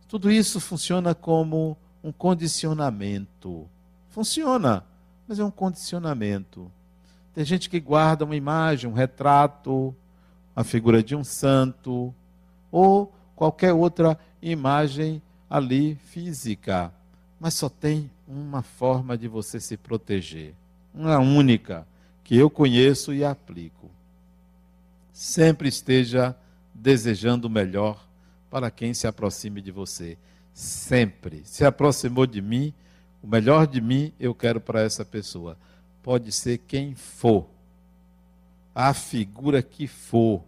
[0.09, 3.67] Tudo isso funciona como um condicionamento.
[4.13, 4.85] Funciona,
[5.27, 6.71] mas é um condicionamento.
[7.35, 9.97] Tem gente que guarda uma imagem, um retrato,
[10.55, 12.15] a figura de um santo,
[12.71, 16.93] ou qualquer outra imagem ali física,
[17.41, 20.55] mas só tem uma forma de você se proteger,
[20.95, 21.87] uma única,
[22.23, 23.91] que eu conheço e aplico.
[25.11, 26.37] Sempre esteja
[26.75, 28.07] desejando o melhor
[28.51, 30.19] para quem se aproxime de você.
[30.53, 31.41] Sempre.
[31.47, 32.75] Se aproximou de mim,
[33.23, 35.57] o melhor de mim eu quero para essa pessoa.
[36.03, 37.47] Pode ser quem for,
[38.75, 40.43] a figura que for,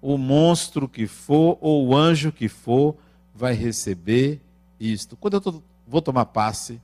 [0.00, 2.96] o monstro que for ou o anjo que for,
[3.34, 4.40] vai receber
[4.78, 5.16] isto.
[5.16, 6.80] Quando eu tô, vou tomar passe,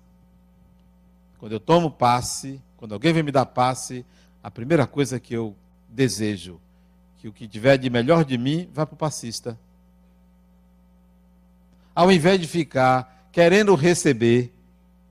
[1.38, 4.04] quando eu tomo passe, quando alguém vem me dar passe,
[4.42, 5.54] a primeira coisa que eu
[5.88, 6.60] desejo,
[7.18, 9.58] que o que tiver de melhor de mim, vá para o passista.
[11.94, 14.52] Ao invés de ficar querendo receber,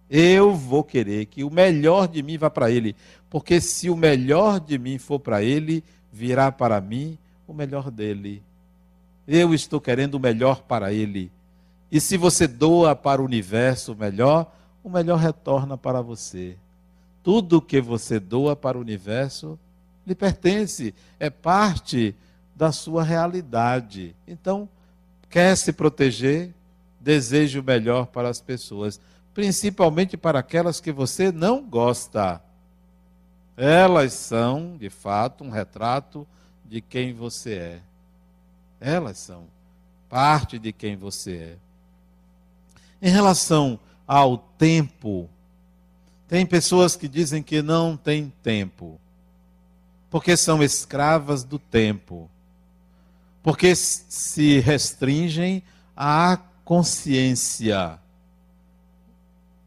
[0.10, 2.95] eu vou querer que o melhor de mim vá para ele.
[3.30, 7.17] Porque se o melhor de mim for para ele, virá para mim
[7.48, 8.41] o melhor dele.
[9.28, 11.32] Eu estou querendo o melhor para ele.
[11.91, 14.52] E se você doa para o universo o melhor,
[14.84, 16.56] o melhor retorna para você.
[17.24, 19.60] Tudo que você doa para o universo
[20.06, 22.15] lhe pertence, é parte
[22.56, 24.15] da sua realidade.
[24.28, 24.67] Então,
[25.30, 26.52] quer se proteger,
[27.00, 29.00] deseje o melhor para as pessoas,
[29.39, 32.41] principalmente para aquelas que você não gosta.
[33.56, 36.28] Elas são, de fato, um retrato
[36.65, 37.82] de quem você é.
[38.82, 39.45] Elas são
[40.10, 41.58] parte de quem você
[43.02, 43.08] é.
[43.08, 45.30] Em relação ao tempo,
[46.28, 48.99] tem pessoas que dizem que não tem tempo,
[50.10, 52.30] porque são escravas do tempo,
[53.41, 55.63] porque se restringem
[55.95, 58.02] à consciência.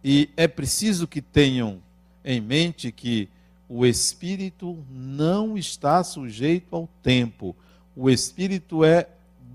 [0.04, 1.80] E é preciso que tenham
[2.24, 3.28] em mente que
[3.68, 7.56] o espírito não está sujeito ao tempo.
[7.96, 9.08] O espírito é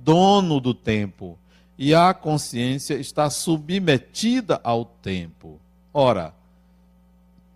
[0.04, 1.38] dono do tempo
[1.78, 5.60] e a consciência está submetida ao tempo.
[5.94, 6.34] Ora,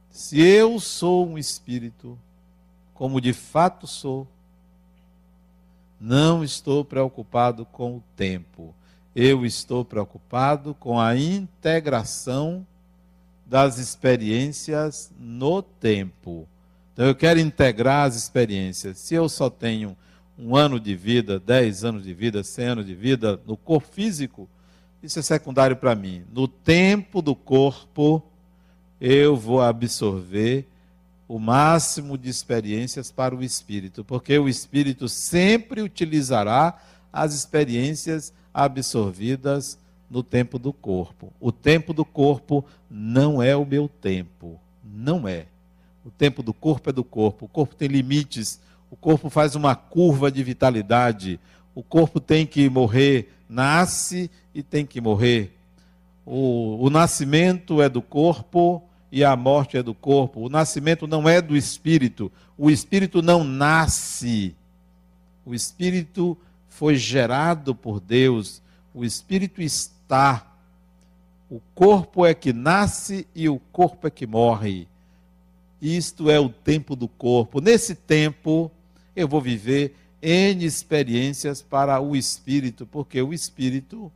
[0.10, 2.20] se eu sou um espírito,
[2.94, 4.28] como de fato sou,
[6.00, 8.76] não estou preocupado com o tempo.
[9.16, 12.66] Eu estou preocupado com a integração
[13.52, 16.48] das experiências no tempo.
[16.94, 18.98] Então eu quero integrar as experiências.
[18.98, 19.98] Se eu só tenho
[20.40, 24.48] um ano de vida, dez anos de vida, cem anos de vida no corpo físico,
[25.04, 26.24] isso é secundário para mim.
[26.34, 28.24] No tempo do corpo,
[29.02, 30.66] eu vou absorver
[31.28, 36.82] o máximo de experiências para o espírito, porque o espírito sempre utilizará
[37.12, 39.78] as experiências absorvidas
[40.12, 41.34] no tempo do corpo.
[41.40, 45.46] O tempo do corpo não é o meu tempo, não é.
[46.06, 47.46] O tempo do corpo é do corpo.
[47.46, 48.60] O corpo tem limites
[48.92, 51.40] o corpo faz uma curva de vitalidade.
[51.74, 55.58] O corpo tem que morrer, nasce e tem que morrer.
[56.26, 60.42] O, o nascimento é do corpo e a morte é do corpo.
[60.42, 62.30] O nascimento não é do espírito.
[62.58, 64.54] O espírito não nasce.
[65.46, 66.38] O espírito
[66.68, 68.62] foi gerado por Deus.
[68.94, 70.01] O espírito está.
[71.50, 74.88] O corpo é que nasce e o corpo é que morre.
[75.82, 77.60] Isto é o tempo do corpo.
[77.60, 78.72] Nesse tempo,
[79.16, 84.12] eu vou viver N experiências para o espírito, porque o espírito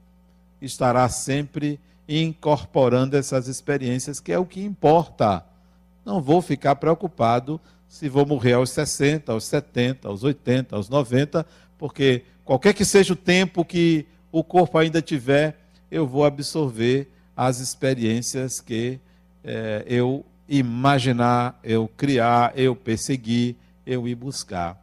[0.62, 5.44] estará sempre incorporando essas experiências, que é o que importa.
[6.06, 11.46] Não vou ficar preocupado se vou morrer aos 60, aos 70, aos 80, aos 90,
[11.78, 17.60] porque qualquer que seja o tempo que o corpo ainda tiver, eu vou absorver as
[17.60, 19.00] experiências que
[19.44, 23.56] é, eu imaginar, eu criar, eu perseguir,
[23.86, 24.82] eu ir buscar.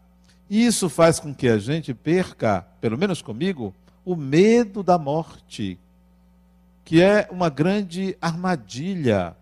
[0.49, 3.75] E isso faz com que a gente perca, pelo menos comigo,
[4.05, 5.79] o medo da morte,
[6.85, 9.37] que é uma grande armadilha.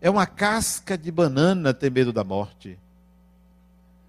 [0.00, 2.78] É uma casca de banana ter medo da morte.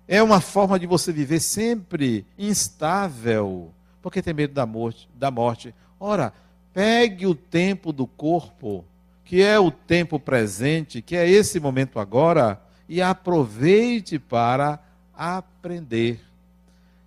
[0.08, 5.74] É uma forma de você viver sempre instável, porque tem medo da morte, da morte.
[6.00, 6.32] Ora,
[6.78, 8.86] pegue o tempo do corpo,
[9.26, 14.80] que é o tempo presente, que é esse momento agora, e aproveite para
[15.12, 16.20] aprender.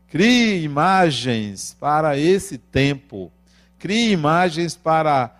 [0.09, 3.31] Crie imagens para esse tempo.
[3.79, 5.33] Crie imagens para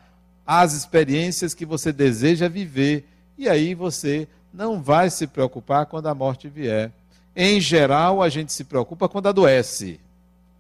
[0.47, 3.09] as experiências que você deseja viver.
[3.37, 6.93] E aí você não vai se preocupar quando a morte vier.
[7.35, 9.99] Em geral, a gente se preocupa quando adoece.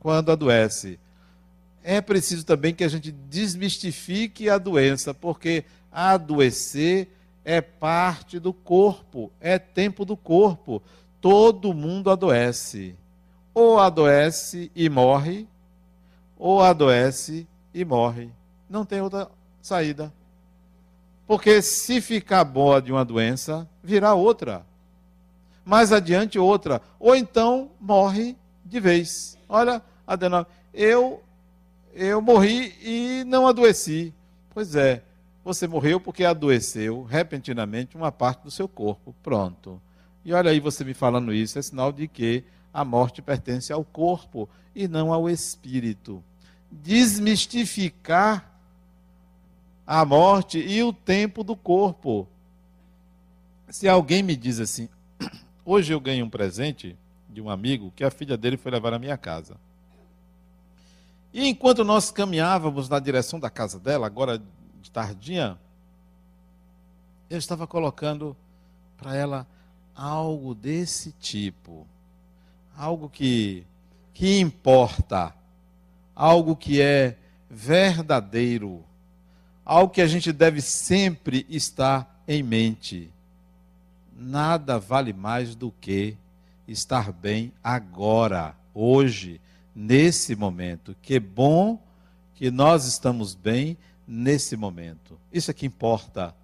[0.00, 0.98] Quando adoece.
[1.82, 7.08] É preciso também que a gente desmistifique a doença, porque adoecer
[7.44, 10.82] é parte do corpo, é tempo do corpo.
[11.20, 12.96] Todo mundo adoece
[13.54, 15.46] ou adoece e morre,
[16.38, 18.30] ou adoece e morre.
[18.68, 19.28] Não tem outra
[19.60, 20.12] saída.
[21.26, 24.64] Porque se ficar boa de uma doença, virá outra.
[25.64, 26.80] Mais adiante, outra.
[26.98, 29.38] Ou então morre de vez.
[29.48, 31.22] Olha, Adenal, eu,
[31.94, 34.14] eu morri e não adoeci.
[34.50, 35.02] Pois é,
[35.44, 39.14] você morreu porque adoeceu repentinamente uma parte do seu corpo.
[39.22, 39.80] Pronto.
[40.24, 43.84] E olha aí você me falando isso, é sinal de que a morte pertence ao
[43.84, 46.22] corpo e não ao espírito.
[46.70, 48.50] Desmistificar
[49.86, 52.28] a morte e o tempo do corpo.
[53.68, 54.88] Se alguém me diz assim,
[55.64, 56.96] hoje eu ganhei um presente
[57.28, 59.56] de um amigo que a filha dele foi levar na minha casa.
[61.32, 64.42] E enquanto nós caminhávamos na direção da casa dela, agora
[64.82, 65.58] de tardinha,
[67.28, 68.36] eu estava colocando
[68.96, 69.46] para ela
[69.94, 71.86] algo desse tipo.
[72.76, 73.64] Algo que,
[74.12, 75.34] que importa,
[76.14, 77.16] algo que é
[77.48, 78.84] verdadeiro,
[79.64, 83.12] algo que a gente deve sempre estar em mente.
[84.16, 86.16] Nada vale mais do que
[86.66, 89.40] estar bem agora, hoje,
[89.74, 90.96] nesse momento.
[91.02, 91.78] Que bom
[92.34, 95.18] que nós estamos bem nesse momento.
[95.32, 96.34] Isso é que importa.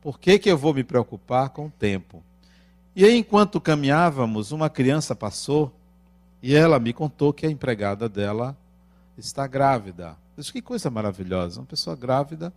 [0.00, 2.22] Por que, que eu vou me preocupar com o tempo?
[2.94, 5.72] E aí, enquanto caminhávamos, uma criança passou
[6.42, 8.56] e ela me contou que a empregada dela
[9.18, 10.16] está grávida.
[10.36, 11.60] Disse, que coisa maravilhosa.
[11.60, 12.52] Uma pessoa grávida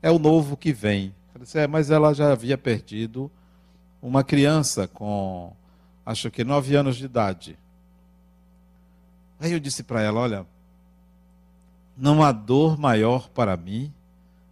[0.00, 1.14] é o novo que vem.
[1.38, 3.30] Disse, é, mas ela já havia perdido
[4.00, 5.52] uma criança com,
[6.04, 7.58] acho que, nove anos de idade.
[9.44, 10.46] Aí eu disse para ela: olha,
[11.94, 13.92] não há dor maior para mim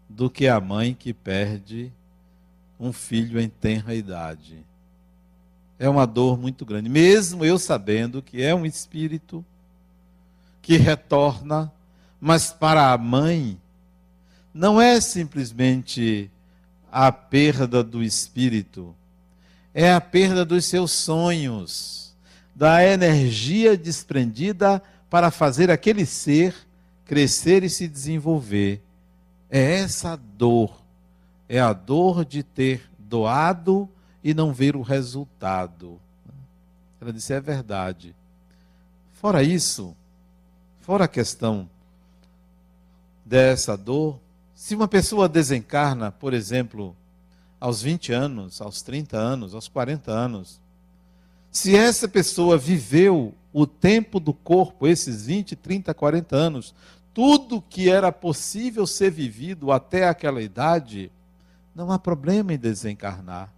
[0.07, 1.91] do que a mãe que perde
[2.79, 4.63] um filho em tenra idade.
[5.79, 9.43] É uma dor muito grande, mesmo eu sabendo que é um espírito
[10.61, 11.73] que retorna,
[12.21, 13.59] mas para a mãe
[14.53, 16.31] não é simplesmente
[16.91, 18.95] a perda do espírito,
[19.73, 22.02] é a perda dos seus sonhos,
[22.55, 26.55] da energia desprendida para fazer aquele ser
[27.05, 28.83] crescer e se desenvolver.
[29.51, 30.81] É essa dor,
[31.49, 33.89] é a dor de ter doado
[34.25, 36.01] e não ver o resultado.
[37.01, 38.15] Ela disse: é verdade.
[39.13, 39.95] Fora isso,
[40.81, 41.69] fora a questão
[43.25, 44.19] dessa dor,
[44.55, 46.97] se uma pessoa desencarna, por exemplo,
[47.61, 50.61] aos 20 anos, aos 30 anos, aos 40 anos,
[51.53, 56.75] se essa pessoa viveu o tempo do corpo, esses 20, 30, 40 anos,
[57.13, 61.13] tudo que era possível ser vivido até aquela idade,
[61.75, 63.53] não há problema em desencarnar.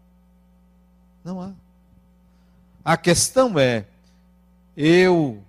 [1.25, 1.53] Não há.
[2.85, 3.87] A questão é:
[4.77, 5.41] eu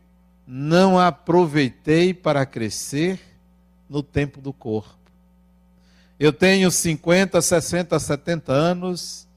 [0.45, 3.19] não aproveitei para crescer
[3.89, 4.93] no tempo do corpo.
[6.19, 9.27] Eu tenho 50, 60, 70 anos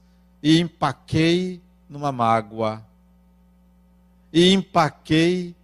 [0.41, 2.87] e empaquei numa mágoa.
[4.31, 5.55] E empaquei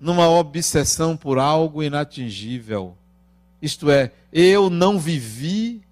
[0.00, 2.96] numa obsessão por algo inatingível.
[3.62, 5.82] Isto é, eu não vivi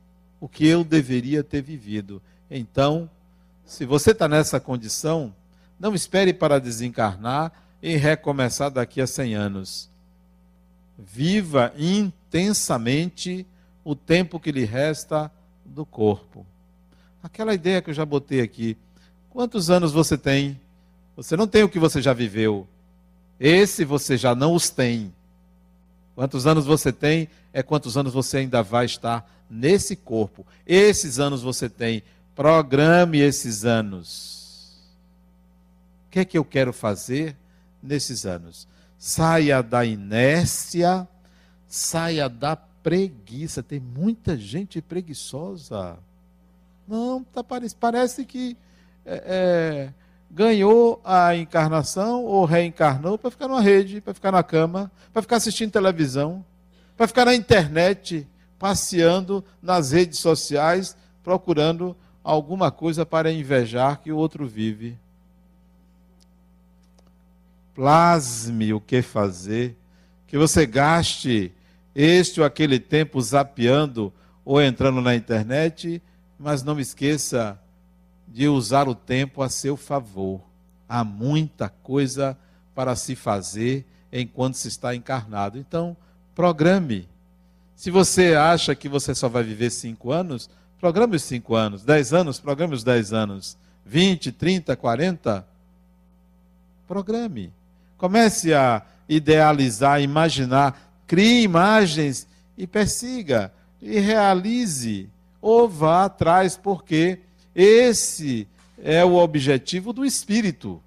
[0.41, 2.21] o que eu deveria ter vivido.
[2.51, 3.09] Então,
[3.65, 5.35] se você está nessa condição,
[5.79, 9.91] não espere para desencarnar, e recomeçar daqui a 100 anos.
[10.97, 13.45] Viva intensamente
[13.85, 15.31] o tempo que lhe resta
[15.65, 16.47] do corpo.
[17.21, 18.77] Aquela ideia que eu já botei aqui.
[19.29, 20.61] Quantos anos você tem?
[21.17, 22.67] Você não tem o que você já viveu.
[23.39, 25.13] Esse você já não os tem.
[26.15, 30.47] Quantos anos você tem é quantos anos você ainda vai estar nesse corpo.
[30.67, 32.03] Esses anos você tem.
[32.35, 34.81] Programe esses anos.
[36.07, 37.37] O que é que eu quero fazer
[37.83, 38.67] nesses anos?
[38.99, 41.07] Saia da inércia,
[41.67, 43.63] saia da preguiça.
[43.63, 45.99] Tem muita gente preguiçosa.
[46.87, 47.45] Não, tá,
[47.79, 48.57] parece que
[49.05, 49.93] é, é,
[50.33, 55.37] ganhou a encarnação ou reencarnou para ficar numa rede, para ficar na cama, para ficar
[55.37, 56.43] assistindo televisão,
[56.97, 58.27] para ficar na internet,
[58.59, 64.97] passeando nas redes sociais, procurando alguma coisa para invejar que o outro vive.
[67.75, 69.77] Plasme o que fazer,
[70.27, 71.53] que você gaste
[71.95, 74.11] este ou aquele tempo zapeando
[74.47, 76.03] ou entrando na internet,
[76.39, 77.61] mas não esqueça
[78.33, 80.41] de usar o tempo a seu favor.
[80.89, 82.37] Há muita coisa
[82.75, 85.59] para se fazer enquanto se está encarnado.
[85.59, 85.97] Então,
[86.35, 87.09] programe.
[87.77, 90.49] Se você acha que você só vai viver cinco anos,
[90.81, 91.85] programe os cinco anos.
[91.85, 93.57] Dez anos, programe os dez anos.
[93.85, 95.47] Vinte, trinta, quarenta.
[96.89, 97.53] Programe.
[97.99, 102.27] Comece a idealizar, imaginar crie imagens
[102.57, 103.53] e persiga,
[103.83, 105.11] e realize,
[105.43, 107.21] ou vá atrás, porque
[107.55, 108.49] esse
[108.83, 110.83] é o objetivo do espírito.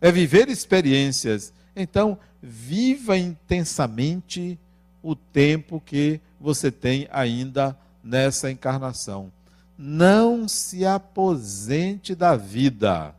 [0.00, 1.52] É viver experiências.
[1.74, 4.58] Então, viva intensamente
[5.02, 9.32] o tempo que você tem ainda nessa encarnação.
[9.76, 13.14] Não se aposente da vida.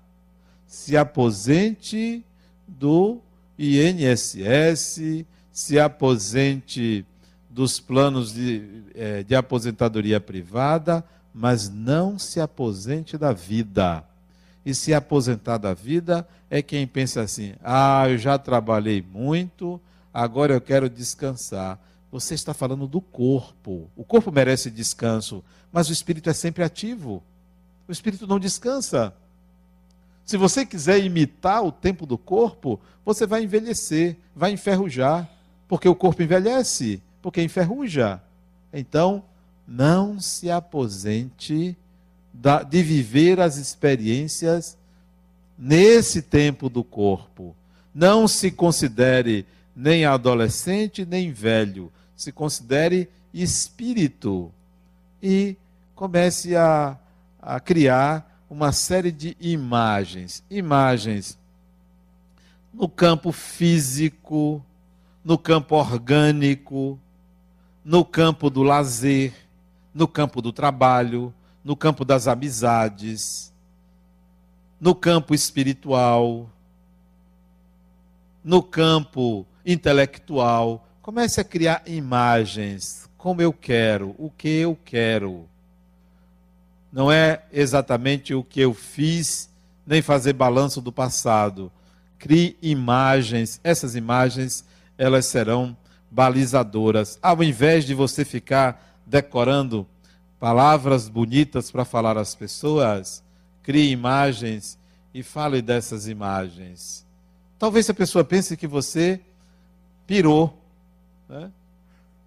[0.67, 2.23] Se aposente
[2.67, 3.19] do
[3.57, 7.05] INSS, se aposente
[7.49, 11.03] dos planos de, é, de aposentadoria privada,
[11.33, 14.03] mas não se aposente da vida.
[14.65, 19.79] E se aposentar da vida é quem pensa assim: ah, eu já trabalhei muito,
[20.13, 21.79] agora eu quero descansar.
[22.11, 23.89] Você está falando do corpo.
[23.95, 27.23] O corpo merece descanso, mas o espírito é sempre ativo.
[27.87, 29.13] O espírito não descansa.
[30.25, 35.29] Se você quiser imitar o tempo do corpo, você vai envelhecer, vai enferrujar
[35.71, 38.21] porque o corpo envelhece, porque enferruja.
[38.73, 39.23] Então,
[39.71, 41.77] não se aposente
[42.69, 44.77] de viver as experiências
[45.57, 47.55] nesse tempo do corpo.
[47.95, 51.89] Não se considere nem adolescente nem velho.
[52.17, 54.51] Se considere espírito.
[55.23, 55.55] E
[55.95, 56.97] comece a,
[57.41, 60.43] a criar uma série de imagens.
[60.49, 61.39] Imagens
[62.73, 64.61] no campo físico,
[65.23, 66.99] no campo orgânico,
[67.85, 69.33] no campo do lazer,
[69.93, 71.33] no campo do trabalho,
[71.63, 73.53] no campo das amizades,
[74.79, 76.49] no campo espiritual,
[78.43, 80.87] no campo intelectual.
[81.01, 85.47] Comece a criar imagens, como eu quero, o que eu quero.
[86.91, 89.49] Não é exatamente o que eu fiz,
[89.85, 91.71] nem fazer balanço do passado.
[92.17, 94.65] Crie imagens, essas imagens
[94.97, 95.75] elas serão
[96.09, 97.17] balizadoras.
[97.21, 99.87] Ao invés de você ficar decorando
[100.39, 103.23] palavras bonitas para falar às pessoas,
[103.61, 104.77] crie imagens
[105.13, 107.05] e fale dessas imagens.
[107.59, 109.21] Talvez a pessoa pense que você
[110.07, 110.57] pirou.
[111.29, 111.51] Né?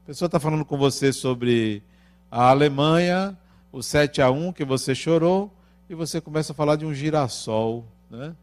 [0.05, 1.83] A pessoa está falando com você sobre
[2.31, 3.37] a Alemanha,
[3.73, 5.53] o 7 a 1 que você chorou,
[5.89, 7.85] e você começa a falar de um girassol.
[8.11, 8.35] Né?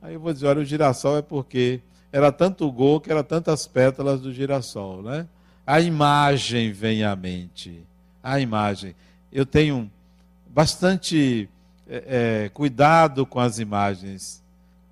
[0.00, 1.80] Aí eu vou dizer, olha, o girassol é porque
[2.12, 5.26] era tanto gol que era tantas pétalas do girassol, né?
[5.70, 7.86] A imagem vem à mente.
[8.20, 8.92] A imagem.
[9.30, 9.88] Eu tenho
[10.48, 11.48] bastante
[11.88, 14.42] é, é, cuidado com as imagens.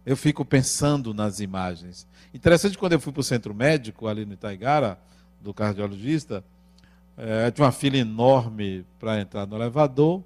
[0.07, 2.07] Eu fico pensando nas imagens.
[2.33, 4.97] Interessante quando eu fui para o centro médico, ali no Itaigara,
[5.41, 6.45] do cardiologista,
[7.16, 10.22] é, tinha uma fila enorme para entrar no elevador.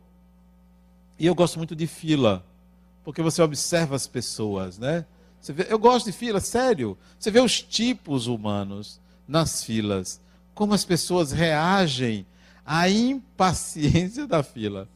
[1.18, 2.44] E eu gosto muito de fila,
[3.02, 5.06] porque você observa as pessoas, né?
[5.44, 6.98] Vê, eu gosto de fila, sério.
[7.18, 10.20] Você vê os tipos humanos nas filas,
[10.54, 12.26] como as pessoas reagem
[12.64, 14.88] à impaciência da fila.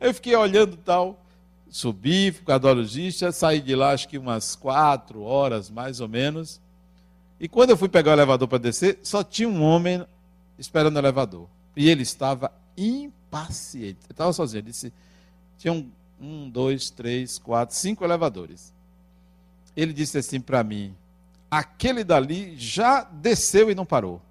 [0.00, 1.20] Eu fiquei olhando tal,
[1.68, 6.60] subi, fui cardiologista, saí de lá acho que umas quatro horas, mais ou menos.
[7.38, 10.04] E quando eu fui pegar o elevador para descer, só tinha um homem
[10.58, 11.48] esperando o elevador.
[11.76, 13.98] E ele estava impaciente.
[14.04, 14.60] Ele estava sozinho.
[14.60, 14.92] Ele disse,
[15.58, 15.90] tinha um,
[16.20, 18.72] um, dois, três, quatro, cinco elevadores.
[19.76, 20.94] Ele disse assim para mim:
[21.50, 24.22] aquele dali já desceu e não parou.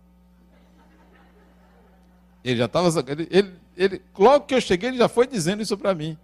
[2.45, 3.03] Ele já estava.
[3.11, 6.15] Ele, ele, ele, logo que eu cheguei, ele já foi dizendo isso para mim.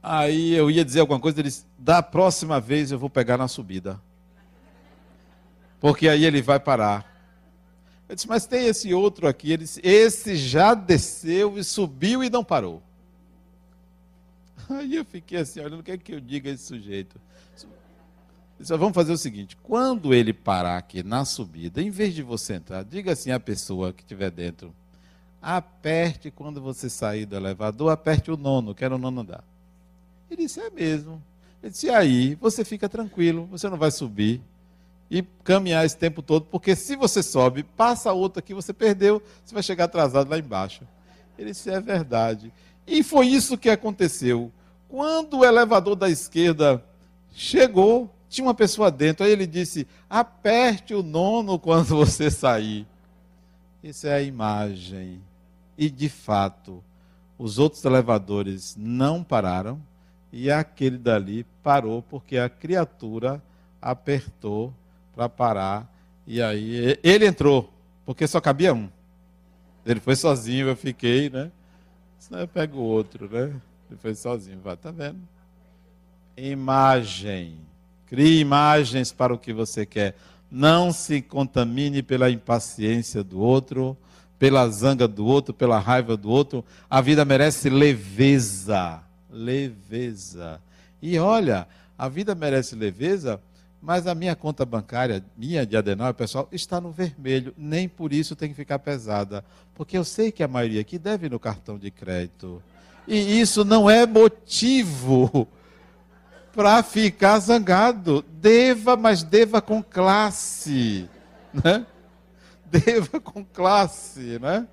[0.00, 3.48] Aí eu ia dizer alguma coisa, ele disse: da próxima vez eu vou pegar na
[3.48, 4.00] subida.
[5.80, 7.04] Porque aí ele vai parar.
[8.08, 9.52] Eu disse, mas tem esse outro aqui.
[9.52, 12.82] Ele disse, esse já desceu e subiu e não parou.
[14.68, 17.20] Aí eu fiquei assim, olhando, o que é que eu digo a esse sujeito?
[18.60, 22.54] Disse, vamos fazer o seguinte: quando ele parar aqui na subida, em vez de você
[22.54, 24.74] entrar, diga assim à pessoa que estiver dentro:
[25.40, 29.42] aperte quando você sair do elevador, aperte o nono, quero o nono andar.
[30.30, 31.22] Ele disse: é mesmo.
[31.62, 34.42] Ele disse: aí você fica tranquilo, você não vai subir
[35.10, 39.54] e caminhar esse tempo todo, porque se você sobe, passa outro aqui, você perdeu, você
[39.54, 40.82] vai chegar atrasado lá embaixo.
[41.38, 42.52] Ele disse: é verdade.
[42.86, 44.52] E foi isso que aconteceu.
[44.86, 46.84] Quando o elevador da esquerda
[47.32, 49.26] chegou, tinha uma pessoa dentro.
[49.26, 52.86] Aí ele disse: aperte o nono quando você sair.
[53.82, 55.20] Isso é a imagem.
[55.76, 56.82] E de fato,
[57.36, 59.80] os outros elevadores não pararam
[60.32, 63.42] e aquele dali parou porque a criatura
[63.82, 64.72] apertou
[65.14, 65.90] para parar
[66.26, 67.72] e aí ele entrou
[68.04, 68.88] porque só cabia um.
[69.84, 71.50] Ele foi sozinho, eu fiquei, né?
[72.18, 73.58] Senão eu pego o outro, né?
[73.88, 75.20] Ele foi sozinho, vai, tá vendo?
[76.36, 77.69] Imagem.
[78.10, 80.16] Crie imagens para o que você quer.
[80.50, 83.96] Não se contamine pela impaciência do outro,
[84.36, 86.64] pela zanga do outro, pela raiva do outro.
[86.90, 89.00] A vida merece leveza.
[89.30, 90.60] Leveza.
[91.00, 93.40] E olha, a vida merece leveza,
[93.80, 97.54] mas a minha conta bancária, minha de Adenauer, pessoal, está no vermelho.
[97.56, 99.44] Nem por isso tem que ficar pesada.
[99.76, 102.60] Porque eu sei que a maioria aqui deve no cartão de crédito.
[103.06, 105.46] E isso não é motivo
[106.52, 108.22] para ficar zangado.
[108.22, 111.08] Deva, mas deva com classe.
[111.52, 111.86] Né?
[112.66, 114.66] Deva com classe, né?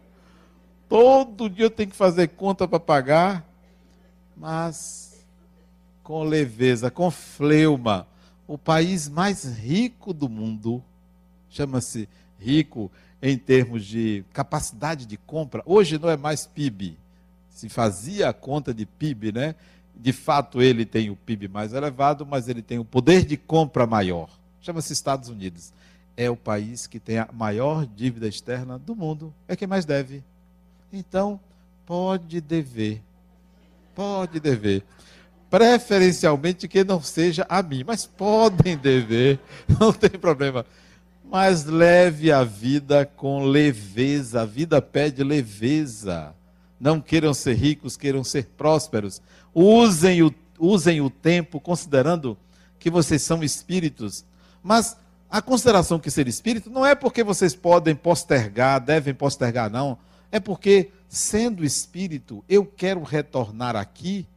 [0.87, 3.45] Todo dia eu tenho que fazer conta para pagar,
[4.35, 5.25] mas
[6.03, 8.07] com leveza, com fleuma.
[8.47, 10.81] O país mais rico do mundo
[11.49, 12.07] chama-se
[12.39, 12.89] rico
[13.21, 15.61] em termos de capacidade de compra.
[15.65, 16.97] Hoje não é mais PIB.
[17.49, 19.55] Se fazia a conta de PIB, né?
[19.99, 23.85] De fato ele tem o PIB mais elevado, mas ele tem o poder de compra
[23.87, 24.29] maior.
[24.61, 25.73] Chama-se Estados Unidos.
[26.15, 29.33] É o país que tem a maior dívida externa do mundo.
[29.47, 30.23] É quem mais deve.
[30.91, 31.39] Então,
[31.85, 33.01] pode dever.
[33.95, 34.83] Pode dever.
[35.49, 39.39] Preferencialmente que não seja a mim, mas podem dever,
[39.79, 40.65] não tem problema.
[41.23, 44.41] Mas leve a vida com leveza.
[44.41, 46.33] A vida pede leveza.
[46.79, 49.21] Não queiram ser ricos, queiram ser prósperos.
[49.59, 52.37] Usem o, usem o tempo considerando
[52.77, 54.23] que vocês são espíritos.
[54.61, 54.95] Mas
[55.27, 59.97] a consideração que ser espírito não é porque vocês podem postergar, devem postergar, não.
[60.31, 64.27] É porque, sendo espírito, eu quero retornar aqui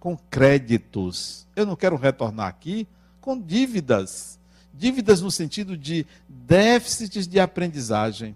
[0.00, 1.46] com créditos.
[1.54, 2.88] Eu não quero retornar aqui
[3.20, 4.38] com dívidas.
[4.72, 8.34] Dívidas no sentido de déficits de aprendizagem.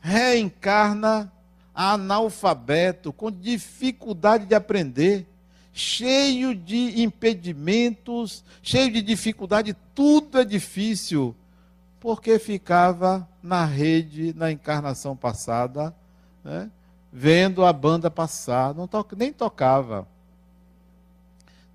[0.00, 1.32] Reencarna
[1.80, 5.24] analfabeto, com dificuldade de aprender,
[5.72, 11.36] cheio de impedimentos, cheio de dificuldade, tudo é difícil,
[12.00, 15.94] porque ficava na rede na encarnação passada,
[16.42, 16.68] né,
[17.12, 20.04] vendo a banda passar, não to nem tocava.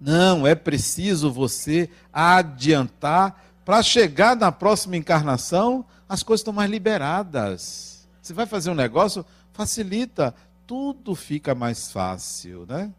[0.02, 8.06] Não, é preciso você adiantar para chegar na próxima encarnação, as coisas estão mais liberadas.
[8.22, 10.36] Você vai fazer um negócio, facilita,
[10.68, 12.92] tudo fica mais fácil, né?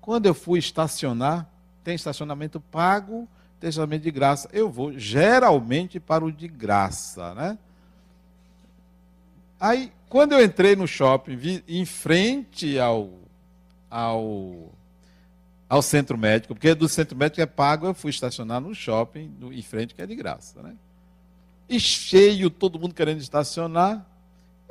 [0.00, 1.48] Quando eu fui estacionar,
[1.82, 3.28] tem estacionamento pago,
[3.58, 4.48] tem estacionamento de graça.
[4.52, 7.58] Eu vou geralmente para o de graça, né?
[9.58, 13.10] Aí, quando eu entrei no shopping, vi em frente ao,
[13.88, 14.72] ao,
[15.68, 19.52] ao centro médico, porque do centro médico é pago, eu fui estacionar no shopping, no,
[19.52, 20.74] em frente, que é de graça, né?
[21.68, 24.04] E cheio, todo mundo querendo estacionar.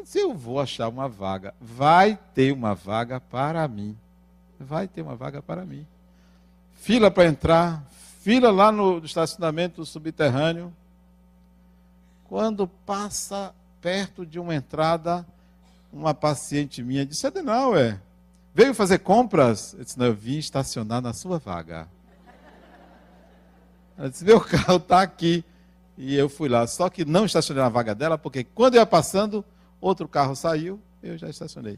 [0.06, 3.97] Se eu vou achar uma vaga, vai ter uma vaga para mim.
[4.60, 5.86] Vai ter uma vaga para mim.
[6.76, 7.84] Fila para entrar,
[8.22, 10.74] fila lá no estacionamento subterrâneo.
[12.26, 15.26] Quando passa perto de uma entrada,
[15.91, 17.99] uma paciente minha disse: Adenauer,
[18.54, 19.74] veio fazer compras?
[19.74, 21.88] Eu disse: Não, eu vim estacionar na sua vaga.
[23.97, 25.43] Ela disse: Meu carro está aqui.
[25.97, 26.66] E eu fui lá.
[26.66, 29.45] Só que não estacionei na vaga dela, porque quando eu ia passando,
[29.82, 31.78] outro carro saiu, eu já estacionei.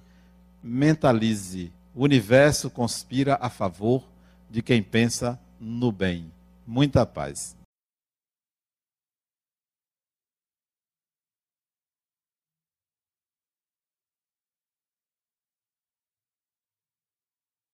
[0.61, 1.71] Mentalize.
[1.95, 4.03] O universo conspira a favor
[4.49, 6.31] de quem pensa no bem.
[6.67, 7.55] Muita paz.